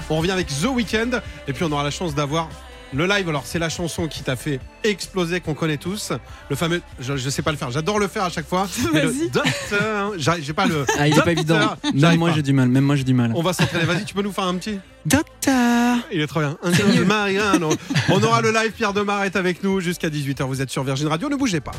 [0.10, 2.50] On revient avec The Weeknd et puis on aura la chance d'avoir
[2.94, 3.28] le live.
[3.30, 6.12] Alors c'est la chanson qui t'a fait exploser qu'on connaît tous.
[6.50, 7.70] Le fameux, je, je sais pas le faire.
[7.72, 8.68] J'adore le faire à chaque fois.
[8.94, 9.30] mais le Vas-y.
[9.30, 10.86] docteur, j'ai pas le.
[10.98, 11.76] Ah, il est pas docteur, évident.
[11.84, 12.36] j'arrive Même moi, pas.
[12.36, 12.70] j'ai du mal.
[12.70, 13.32] Même moi, j'ai du mal.
[13.36, 13.86] On va s'entraîner.
[13.86, 14.80] Vas-y, tu peux nous faire un petit.
[15.06, 16.58] Docteur Il est trop bien.
[16.64, 17.78] Un de.
[18.10, 18.72] On aura le live.
[18.72, 20.44] Pierre Demar est avec nous jusqu'à 18h.
[20.44, 21.30] Vous êtes sur Virgin Radio.
[21.30, 21.72] Ne bougez pas.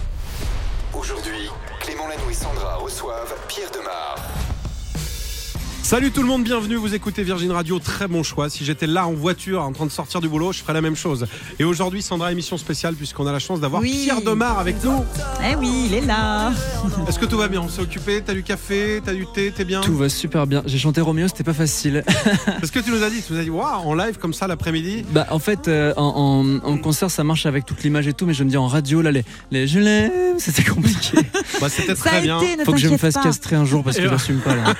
[0.92, 1.48] Aujourd'hui,
[1.80, 3.83] Clément Lanoux et Sandra reçoivent Pierre Demar.
[5.94, 6.74] Salut tout le monde, bienvenue.
[6.74, 7.78] Vous écoutez Virgin Radio.
[7.78, 8.50] Très bon choix.
[8.50, 10.96] Si j'étais là en voiture en train de sortir du boulot, je ferais la même
[10.96, 11.24] chose.
[11.60, 14.00] Et aujourd'hui, Sandra, émission spéciale puisqu'on a la chance d'avoir Oui.
[14.02, 15.04] Pierre Demar avec nous.
[15.48, 16.50] Eh oui, il est là.
[17.08, 17.60] Est-ce que tout va bien?
[17.60, 19.82] On s'est occupé T'as du café T'as du thé T'es bien?
[19.82, 20.64] Tout va super bien.
[20.66, 22.02] J'ai chanté Roméo, c'était pas facile.
[22.46, 24.48] Parce que tu nous as dit, tu nous as dit, waouh, en live comme ça
[24.48, 25.04] l'après-midi?
[25.12, 28.26] Bah en fait euh, en, en- en concert ça marche avec toute l'image et tout
[28.26, 31.18] mais je me dis en radio là les, les je l'aime c'était compliqué.
[31.60, 32.40] Bah, c'était très bien.
[32.40, 33.22] été, ne Faut que je me fasse pas.
[33.22, 34.74] castrer un jour parce Et que j'assume pas là.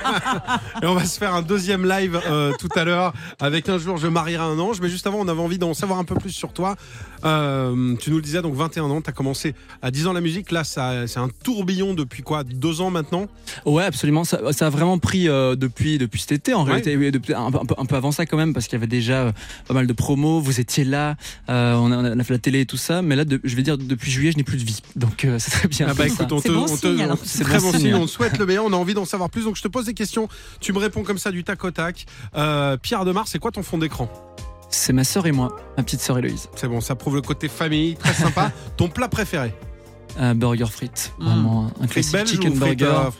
[0.82, 3.96] Et on va se faire un deuxième live euh, tout à l'heure avec un jour
[3.96, 4.80] je marierai un ange.
[4.80, 6.76] Mais juste avant, on avait envie d'en savoir un peu plus sur toi.
[7.24, 10.20] Euh, tu nous le disais, donc 21 ans, tu as commencé à 10 ans la
[10.20, 10.50] musique.
[10.50, 12.44] Là, ça, c'est un tourbillon depuis quoi?
[12.44, 13.26] Deux ans maintenant?
[13.64, 16.80] Ouais absolument ça, ça a vraiment pris euh, depuis depuis cet été en Ouais.
[16.82, 18.80] réalité depuis, un, peu- un peu, un peu avant ça quand même parce qu'il y
[18.80, 19.32] avait déjà euh,
[19.68, 21.16] pas mal de promos vous étiez là
[21.48, 23.54] euh, on, a, on a fait la télé et tout ça mais là de- je
[23.56, 25.86] vais dire depuis juillet je n'ai plus de vie donc euh, c'est très bien.
[25.90, 26.22] Ah bah comme ça.
[26.24, 27.18] écoute, on C'est te, bon on te- signe, alors.
[27.22, 27.80] c'est C'est très bon bon signe.
[27.80, 27.94] signe.
[27.94, 28.64] On te souhaite le meilleur.
[28.64, 29.44] On a envie d'en savoir plus.
[29.44, 30.28] Donc je te pose des questions.
[30.60, 32.06] Tu me réponds comme ça du tac au tac.
[32.36, 34.08] Euh, Pierre Demar, c'est quoi ton fond d'écran?
[34.70, 37.48] C'est ma sœur et moi ma petite sœur Héloïse C'est bon, ça prouve le côté
[37.48, 38.50] famille, très sympa.
[38.76, 39.54] ton plat préféré?
[40.18, 41.24] Un burger frites Mm.
[41.24, 43.10] vraiment un classique chicken burger euh,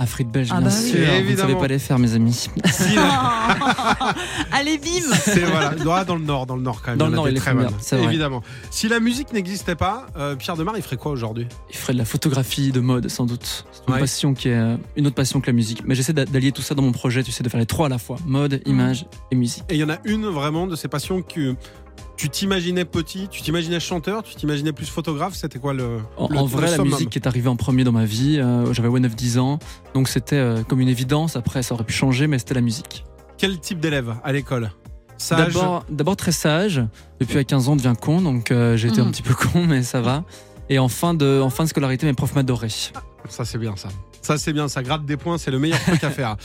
[0.00, 0.90] à frites belges Ah bien bah oui.
[0.90, 2.32] sûr vous ne savez pas les faire mes amis.
[2.32, 2.48] Si,
[4.52, 5.40] Allez, bim C'est
[5.84, 6.98] voilà, dans le nord, dans le nord quand même.
[6.98, 7.66] Dans le nord, il est très vrai.
[8.04, 8.42] Évidemment.
[8.70, 11.46] Si la musique n'existait pas, euh, Pierre Demar, il ferait quoi aujourd'hui?
[11.70, 13.64] Il ferait de la photographie, de mode, sans doute.
[13.72, 14.00] C'est une Ouais.
[14.00, 15.82] passion qui est euh, une autre passion que la musique.
[15.84, 17.86] Mais j'essaie d'a- d'allier tout ça dans mon projet, tu sais, de faire les trois
[17.86, 19.64] à la fois mode, image et musique.
[19.68, 21.54] Et il y en a une vraiment de ces passions que
[22.20, 25.34] tu t'imaginais petit, tu t'imaginais chanteur, tu t'imaginais plus photographe.
[25.34, 27.92] C'était quoi le En, le- en le vrai, la musique est arrivée en premier dans
[27.92, 28.38] ma vie.
[28.38, 29.58] euh, J'avais ouais, 9-10 ans,
[29.94, 31.36] donc c'était euh, comme une évidence.
[31.36, 33.06] Après, ça aurait pu changer, mais c'était la musique.
[33.38, 34.70] Quel type d'élève à l'école?
[35.16, 35.54] Sage?
[35.88, 36.82] D'abord, très sage.
[37.20, 39.12] Depuis à 15 ans, on devient con, donc euh, j'ai été un Mhm.
[39.12, 40.24] petit peu con, mais ça va.
[40.68, 42.68] Et en fin de, en fin de scolarité, mes profs m'adoraient.
[43.30, 43.88] Ça c'est bien ça.
[44.22, 46.36] Ça c'est bien, ça gratte des points, c'est le meilleur truc à faire.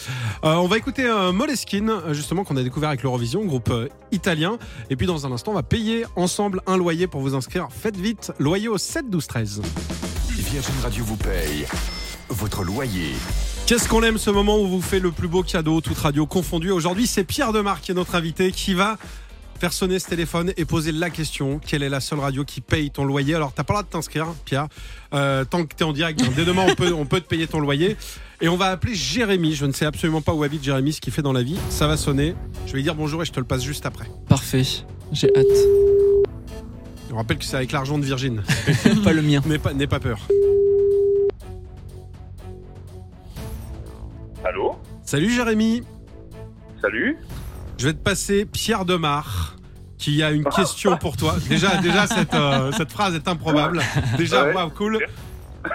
[0.43, 4.57] Euh, on va écouter euh, Moleskine, justement qu'on a découvert avec l'Eurovision, groupe euh, italien.
[4.89, 7.67] Et puis dans un instant, on va payer ensemble un loyer pour vous inscrire.
[7.71, 9.61] Faites vite, loyer au 7 12 13.
[10.29, 11.65] Virgin Radio vous paye
[12.29, 13.13] votre loyer.
[13.67, 16.71] Qu'est-ce qu'on aime ce moment où vous fait le plus beau cadeau, toute radio confondue.
[16.71, 18.97] Aujourd'hui, c'est Pierre Demar qui est notre invité qui va
[19.59, 22.91] faire sonner ce téléphone et poser la question quelle est la seule radio qui paye
[22.91, 23.35] ton loyer?
[23.35, 24.67] Alors, t'as pas le droit de t'inscrire, Pierre.
[25.13, 26.29] Euh, tant que t'es en direct, hein.
[26.35, 27.97] dès demain, on peut, on peut te payer ton loyer.
[28.41, 29.53] Et on va appeler Jérémy.
[29.53, 31.57] Je ne sais absolument pas où habite Jérémy, ce qu'il fait dans la vie.
[31.69, 32.35] Ça va sonner.
[32.65, 34.05] Je vais lui dire bonjour et je te le passe juste après.
[34.27, 34.63] Parfait.
[35.11, 35.45] J'ai hâte.
[37.11, 38.43] On rappelle que c'est avec l'argent de Virgin.
[39.03, 39.41] pas le mien.
[39.45, 40.19] N'aie pas, n'aie pas peur.
[44.43, 44.75] Allô?
[45.03, 45.83] Salut Jérémy.
[46.81, 47.17] Salut
[47.77, 49.55] Je vais te passer Pierre Demar
[49.97, 51.35] qui a une question pour toi.
[51.49, 53.81] Déjà, déjà cette, euh, cette phrase est improbable.
[54.17, 54.53] Déjà, Ouais.
[54.53, 54.99] waouh, cool.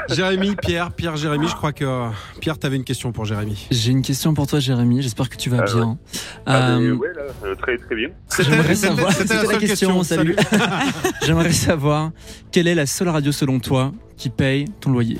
[0.08, 2.08] Jérémy, Pierre, Pierre, Jérémy, je crois que euh,
[2.40, 3.66] Pierre, t'avais une question pour Jérémy.
[3.72, 5.02] J'ai une question pour toi, Jérémy.
[5.02, 5.98] J'espère que tu vas Ah bien.
[6.46, 8.08] Ah, mais Euh, ouais, là, très très bien.
[8.38, 9.12] J'aimerais c'était- savoir.
[9.12, 9.98] c'était la question.
[9.98, 10.02] question.
[10.04, 10.36] Salut.
[11.26, 12.10] J'aimerais savoir
[12.52, 15.18] quelle est la seule radio selon toi qui paye ton loyer?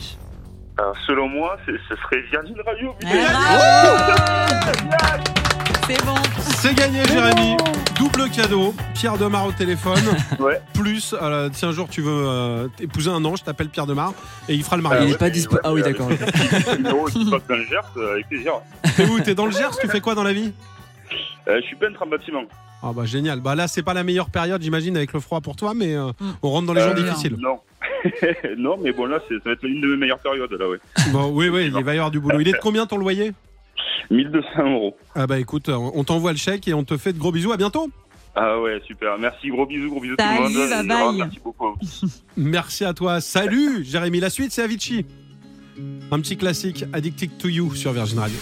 [0.79, 2.95] Alors, selon moi, c'est- ce serait Virgin Radio.
[5.89, 6.15] C'est bon.
[6.57, 7.57] C'est gagné, Jérémy.
[7.99, 8.75] Double cadeau.
[8.95, 9.99] Pierre Demar au téléphone.
[10.39, 10.61] Ouais.
[10.73, 14.15] Plus, euh, si un jour tu veux euh, épouser un ange, t'appelles Pierre Demar
[14.49, 15.09] et il fera le Il mariage.
[15.09, 15.55] est ouais, pas mais dispo.
[15.57, 16.09] ouais, Ah oui, d'accord.
[17.49, 18.53] dans le Gers, euh, avec plaisir.
[18.97, 20.53] T'es où T'es dans le Gers Tu fais quoi dans la vie?
[21.49, 22.43] Euh, je suis peintre en bâtiment.
[22.83, 23.41] Ah bah génial.
[23.41, 26.07] Bah là, c'est pas la meilleure période, j'imagine, avec le froid pour toi, mais euh,
[26.21, 26.31] Mm.
[26.43, 27.37] on rentre dans les Euh, jours difficiles.
[27.39, 27.59] Non.
[28.57, 30.79] non, mais bon, là, ça va être l'une de mes meilleures périodes, là, ouais.
[31.13, 32.41] Bon, oui, oui, il va y avoir du boulot.
[32.41, 33.33] Il est de combien ton loyer?
[34.11, 34.97] 1200 euros.
[35.15, 37.53] Ah bah écoute, on t'envoie le chèque et on te fait de gros bisous.
[37.53, 37.91] À bientôt.
[38.37, 39.19] Ah ouais, super.
[39.19, 40.87] Merci, gros bisous, gros bisous tout Salut, le monde.
[40.87, 41.17] bye bye.
[41.19, 41.75] Merci beaucoup.
[42.37, 43.21] Merci à toi.
[43.21, 44.21] Salut, Jérémy.
[44.21, 45.05] La suite, c'est Avicii.
[46.13, 48.39] Un petit classique, Addicted to You sur Virgin Radio.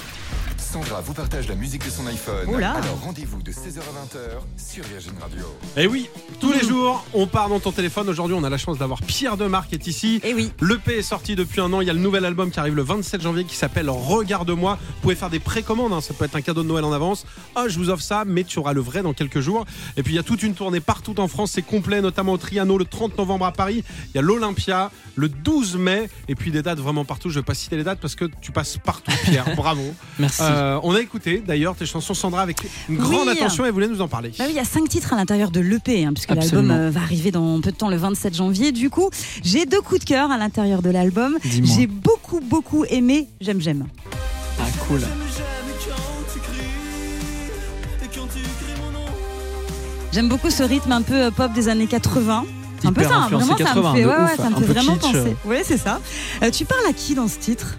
[0.85, 2.47] Sandra vous partage la musique de son iPhone.
[2.55, 2.73] Oula.
[2.73, 4.19] Alors rendez-vous de 16h à 20h
[4.57, 5.45] sur Virgin Radio.
[5.77, 6.09] Et Eh oui,
[6.41, 8.09] tous les jours, on part dans ton téléphone.
[8.09, 10.21] Aujourd'hui, on a la chance d'avoir Pierre Demar qui est ici.
[10.23, 10.53] Et oui.
[10.61, 11.81] L'EP est sorti depuis un an.
[11.81, 14.79] Il y a le nouvel album qui arrive le 27 janvier qui s'appelle Regarde-moi.
[14.81, 15.93] Vous pouvez faire des précommandes.
[15.93, 16.01] hein.
[16.01, 17.27] Ça peut être un cadeau de Noël en avance.
[17.57, 19.65] Ah, je vous offre ça, mais tu auras le vrai dans quelques jours.
[19.97, 21.53] Et puis, il y a toute une tournée partout en France.
[21.55, 23.83] C'est complet, notamment au Triano le 30 novembre à Paris.
[24.11, 26.09] Il y a l'Olympia le 12 mai.
[26.29, 27.31] Et puis, des dates vraiment partout.
[27.31, 29.47] Je vais pas citer les dates parce que tu passes partout, Pierre.
[29.57, 29.83] Bravo.
[30.21, 30.43] Merci.
[30.43, 33.33] Euh, on a écouté d'ailleurs tes chansons Sandra avec une grande Oui.
[33.39, 34.31] attention et voulait nous en parler.
[34.39, 36.91] Bah oui, il y a cinq titres à l'intérieur de l'EP, hein, puisque l'album euh,
[36.91, 38.73] va arriver dans peu de temps, le 27 janvier.
[38.73, 39.11] Du coup,
[39.45, 41.37] j'ai deux coups de cœur à l'intérieur de l'album.
[41.45, 43.87] J'ai beaucoup, beaucoup aimé J'aime, j'aime.
[44.61, 45.01] Ah, cool.
[50.13, 52.45] J'aime beaucoup ce rythme un peu euh, pop des années 80.
[52.81, 54.43] C'est un peu ça, hein, vraiment, ça 80, me fait, de ouais, ouais, ouf, ça
[54.51, 55.13] me un fait peu vraiment kitsch.
[55.13, 55.37] penser.
[55.45, 56.01] Oui, c'est ça.
[56.43, 57.77] Euh, tu parles à qui dans ce titre?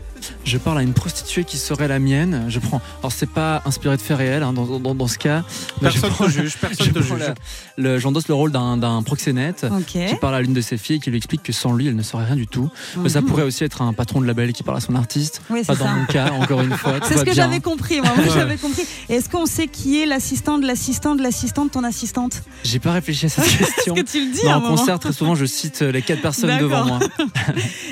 [0.50, 2.46] Je parle à une prostituée qui serait la mienne.
[2.48, 2.82] Je prends.
[3.02, 5.44] Alors c'est pas inspiré de faits réels hein, dans, dans- dans ce cas.
[5.80, 7.34] Personne prends- te juge, personne je te juge.
[7.78, 9.68] le- J'endosse le rôle d'un d'un proxénète.
[9.86, 11.96] Qui parle à l'une de ses filles et qui lui explique que sans lui, elle
[11.96, 12.68] ne serait rien du tout.
[12.98, 13.28] Mais ça Mhm.
[13.28, 15.42] pourrait aussi être un patron de label qui parle à son artiste.
[15.52, 16.96] Oui, Pas dans mon cas, encore une fois.
[17.04, 17.34] C'est ce que bien.
[17.36, 18.32] j'avais compris, moi, moi, Ouais.
[18.34, 18.84] j'avais compris.
[19.08, 22.42] Est-ce qu'on sait qui est l'assistant de l'assistant de l'assistant de ton assistante?
[22.64, 23.96] J'ai pas réfléchi à cette question.
[23.96, 26.50] Est-ce que tu le dis Non, en concert, très souvent, je cite les quatre personnes
[26.50, 26.64] D'accord.
[26.70, 27.00] devant moi.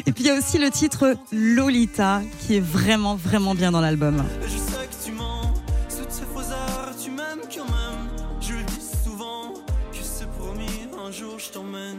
[0.08, 3.82] Et puis il y a aussi le titre Lolita qui est vraiment vraiment bien dans
[3.82, 4.24] l'album.
[4.42, 5.54] Je sais que tu mens,
[5.90, 8.10] toutes ces faux arts, tu m'aimes quand même.
[8.40, 9.54] Je le dis souvent,
[9.92, 11.98] que c'est promis, un jour je t'emmène,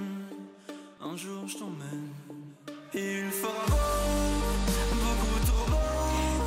[1.00, 2.08] un jour je t'emmène.
[2.94, 3.76] Et il fera beau,
[4.92, 5.76] beaucoup trop beau.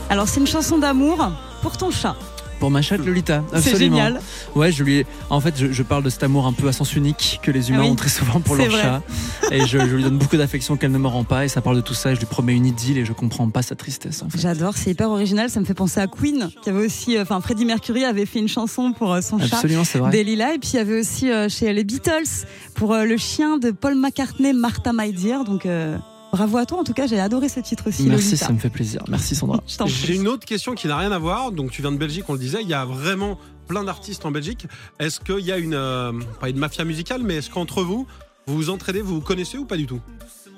[0.10, 2.16] Alors c'est une chanson d'amour pour ton chat.
[2.62, 3.98] Pour ma chatte Lolita, C'est absolument.
[3.98, 4.22] génial.
[4.56, 6.96] Ouais, je lui En fait, je, je parle de cet amour un peu à sens
[6.96, 7.92] unique que les humains Ah oui.
[7.92, 8.82] ont très souvent pour C'est leur vrai.
[8.82, 9.02] chat.
[9.52, 11.44] Et je, je lui donne beaucoup d'affection qu'elle ne me rend pas.
[11.44, 12.12] Et ça parle de tout ça.
[12.12, 14.22] Et je lui promets une idylle et je comprends pas sa tristesse.
[14.22, 14.38] En fait.
[14.40, 15.50] J'adore, c'est hyper original.
[15.50, 18.40] Ça me fait penser à Queen, qui avait aussi, euh, enfin Freddie Mercury avait fait
[18.40, 19.56] une chanson pour euh, son chat.
[19.56, 20.00] Absolument, c'est.
[20.00, 22.46] Delilah, et puis il y avait aussi euh, chez les Beatles
[22.76, 25.44] pour euh, le chien de Paul McCartney, Martha My Dear.
[25.46, 25.98] Donc euh,
[26.32, 28.04] bravo à toi, en tout cas, j'ai adoré ce titre aussi.
[28.04, 28.46] Merci, Lolita.
[28.48, 29.04] ça me fait plaisir.
[29.10, 29.62] Merci Sandra.
[29.88, 31.52] J'ai une autre question qui n'a rien à voir.
[31.52, 32.60] Donc, tu viens de Belgique, on le disait.
[32.62, 34.68] Il y a vraiment plein d'artistes en Belgique.
[35.00, 38.08] Est-ce qu'il y a une, euh, pas une mafia musicale, mais est-ce qu'entre vous,
[38.48, 40.00] vous vous entraidez, vous vous connaissez ou pas du tout?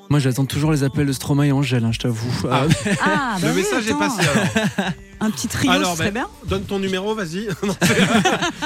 [0.10, 2.32] Moi, j'attends toujours les appels de Stromae et Angèle, hein, je t'avoue.
[2.52, 2.64] Ah.
[2.88, 4.90] Euh, Ah, bah Le oui, message est passé alors.
[5.22, 6.30] Un petit trio, Alors, ce serait ben, bien.
[6.48, 7.48] Donne ton numéro, vas-y.
[7.82, 8.08] C'est-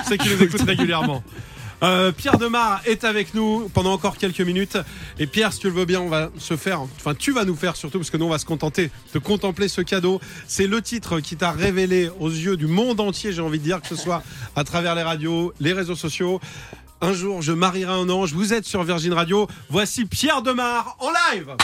[0.08, 1.24] C'est qu'il nous écoute régulièrement.
[1.84, 4.78] Euh, Pierre Demar est avec nous pendant encore quelques minutes.
[5.20, 7.56] Et Pierre, si tu le veux bien, on va se faire, enfin tu vas nous
[7.56, 10.20] faire surtout, parce que nous on va se contenter de contempler ce cadeau.
[10.48, 13.82] C'est le titre qui t'a révélé aux yeux du monde entier, j'ai envie de dire,
[13.82, 14.24] que ce soit
[14.56, 16.40] à travers les radios, les réseaux sociaux.
[17.00, 18.34] Un jour, je marierai un ange.
[18.34, 19.48] Vous êtes sur Virgin Radio.
[19.70, 21.56] Voici Pierre Demar en live.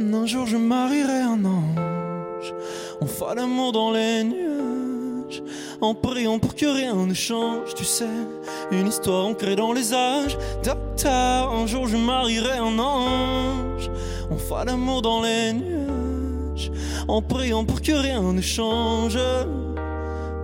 [0.00, 2.54] Un jour je marierai un ange.
[3.00, 4.95] On fera l'amour dans les nuages.
[5.80, 8.04] En priant pour que rien ne change, tu sais.
[8.70, 10.38] Une histoire ancrée dans les âges.
[10.62, 13.90] Docteur, un jour je marierai un ange.
[14.30, 16.70] On fera l'amour dans les nuages.
[17.08, 19.18] En priant pour que rien ne change.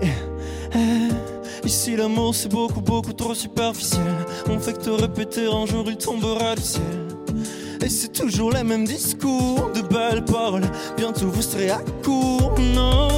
[0.03, 0.07] Eh,
[0.75, 1.09] eh,
[1.64, 4.16] Ici l'amour c'est beaucoup beaucoup trop superficiel
[4.49, 7.12] On fait que te répéter un jour il tombera du ciel
[7.85, 13.09] Et c'est toujours les mêmes discours de belles paroles Bientôt vous serez à court, non?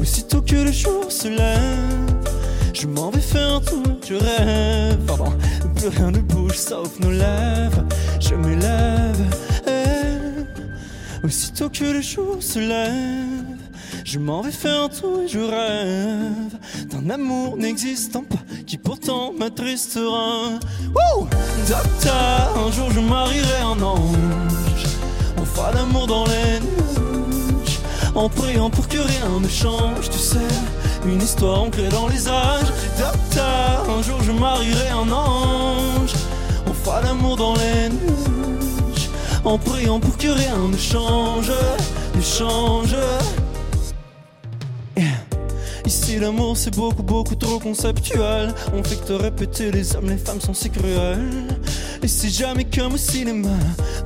[0.00, 2.16] Aussitôt que le jour se lève
[2.72, 4.98] Je m'en vais faire un tour, je rêve.
[5.06, 5.32] Pardon,
[5.74, 7.84] plus rien ne bouge sauf nos lèvres.
[8.18, 9.20] Je m'élève
[9.66, 11.26] eh.
[11.26, 13.35] Aussitôt que le jour se lève
[14.06, 19.32] je m'en vais faire un tour et je rêve d'un amour n'existant pas qui pourtant
[19.32, 20.60] m'attristera.
[20.94, 21.26] Wouh
[21.68, 24.86] Docteur, un jour je marierai un ange.
[25.38, 27.80] On fera l'amour dans les nuages
[28.14, 30.08] en priant pour que rien ne change.
[30.08, 30.54] Tu sais,
[31.04, 32.72] une histoire ancrée dans les âges.
[32.96, 36.14] Docteur, un jour je marierai un ange.
[36.68, 39.10] On fera l'amour dans les nuages
[39.44, 41.50] en priant pour que rien ne change,
[42.14, 42.94] ne change.
[46.06, 50.16] Ici l'amour c'est beaucoup beaucoup trop conceptuel On fait que te répéter les hommes les
[50.16, 51.48] femmes sont si cruels.
[52.00, 53.56] Et c'est jamais comme au cinéma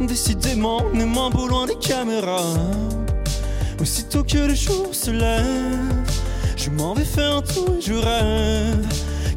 [0.01, 2.57] Décidément on est moins beau loin des caméras.
[3.83, 5.45] Aussitôt que le jour se lève
[6.57, 8.87] Je m'en vais faire un tour et je rêve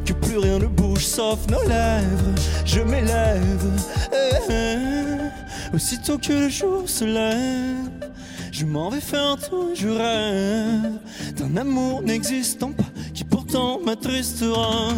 [0.06, 2.32] Que plus rien ne bouge sauf nos lèvres.
[2.64, 3.72] Je m'élève.
[4.10, 5.23] Eh, eh.
[5.72, 8.12] Aussitôt que le jour se lève
[8.54, 10.92] je m'en vais faire un tour et je rêve
[11.36, 14.90] d'un amour n'existant pas qui pourtant m'attristera.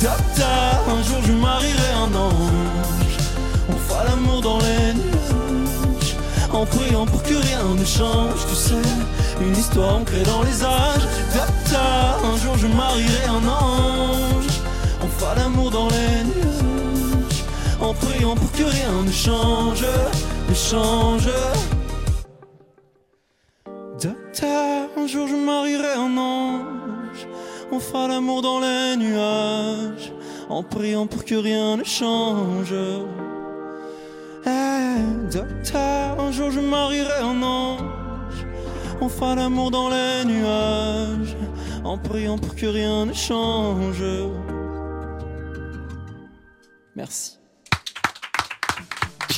[0.00, 3.16] Docteur, un jour je marierai un ange.
[3.68, 6.16] On fera l'amour dans les nuages
[6.52, 8.44] en priant pour que rien ne change.
[8.48, 8.88] Tu sais,
[9.40, 11.06] une histoire ancrée dans les âges.
[11.32, 14.46] Docteur, un jour je marierai un ange.
[15.00, 16.41] On fera l'amour dans les nuages
[17.92, 19.84] en priant pour que rien ne change,
[20.48, 21.28] ne change.
[24.00, 27.26] Docteur, un jour je marierai un ange.
[27.70, 30.12] On fera l'amour dans les nuages,
[30.48, 32.74] en priant pour que rien ne change.
[34.46, 38.46] Eh, docteur, un jour je marierai un ange.
[39.00, 41.36] On fera l'amour dans les nuages,
[41.84, 44.04] en priant pour que rien ne change.
[46.96, 47.41] Merci.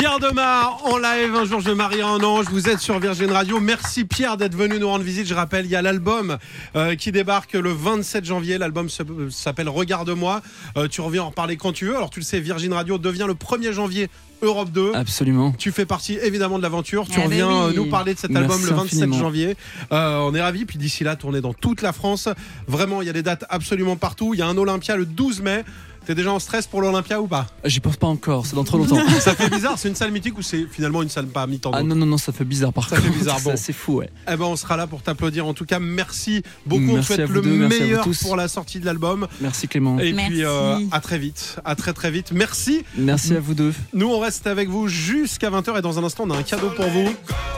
[0.04, 3.58] Pierre Demar en live, un jour je marie un ange, vous êtes sur Virgin Radio.
[3.58, 5.26] Merci Pierre d'être venu nous rendre visite.
[5.26, 6.36] Je rappelle, il y a l'album
[6.76, 8.58] euh, qui débarque le 27 janvier.
[8.58, 8.88] L'album
[9.30, 10.42] s'appelle Regarde-moi.
[10.76, 11.96] Euh, tu reviens en reparler quand tu veux.
[11.96, 14.10] Alors tu le sais, Virgin Radio devient le 1er janvier
[14.42, 14.92] Europe 2.
[14.94, 15.52] Absolument.
[15.56, 17.06] Tu fais partie évidemment de l'aventure.
[17.06, 17.70] Tu Ah ben reviens oui.
[17.70, 19.18] euh, nous parler de cet Merci album le 27 infiniment.
[19.18, 19.56] janvier.
[19.90, 20.66] Euh, on est ravis.
[20.66, 22.28] Puis d'ici là, tourner dans toute la France.
[22.68, 24.34] Vraiment, il y a des dates absolument partout.
[24.34, 25.64] Il y a un Olympia le 12 mai.
[26.06, 28.76] T'es déjà en stress pour l'Olympia ou pas J'y pense pas encore, c'est dans trop
[28.78, 28.98] longtemps.
[29.20, 29.78] Ça fait bizarre.
[29.78, 32.04] C'est une salle mythique ou c'est finalement une salle pas à mi-temps Ah non, non,
[32.06, 33.08] non, ça fait bizarre par Ça contre.
[33.08, 33.54] fait bizarre, bon.
[33.56, 34.10] C'est fou, ouais.
[34.30, 35.46] Eh ben, on sera là pour t'applaudir.
[35.46, 36.82] En tout cas, merci beaucoup.
[36.84, 39.26] on te Merci souhaite à vous le deux, merci meilleur pour la sortie de l'album.
[39.40, 39.98] Merci Clément.
[39.98, 40.30] Et Merci.
[40.30, 41.56] puis, euh, à très vite.
[41.64, 42.32] À très, très vite.
[42.32, 42.84] Merci.
[42.96, 43.72] Merci à vous deux.
[43.94, 45.78] Nous, on reste avec vous jusqu'à 20h.
[45.78, 47.08] Et dans un instant, on a un cadeau pour vous.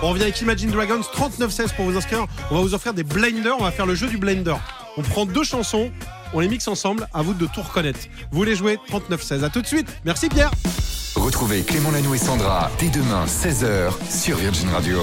[0.02, 2.26] On revient avec Imagine Dragons 3916 pour vous inscrire.
[2.50, 3.56] On va vous offrir des blenders.
[3.59, 4.54] On va faire le jeu du blender.
[4.96, 5.90] On prend deux chansons.
[6.33, 7.09] On les mixe ensemble.
[7.12, 8.01] À vous de tout reconnaître.
[8.31, 9.45] Vous voulez jouer 3916.
[9.45, 9.89] À tout de suite.
[10.05, 10.51] Merci Pierre.
[11.15, 14.99] Retrouvez Clément Lanoux et Sandra dès demain 16h sur Virgin Radio.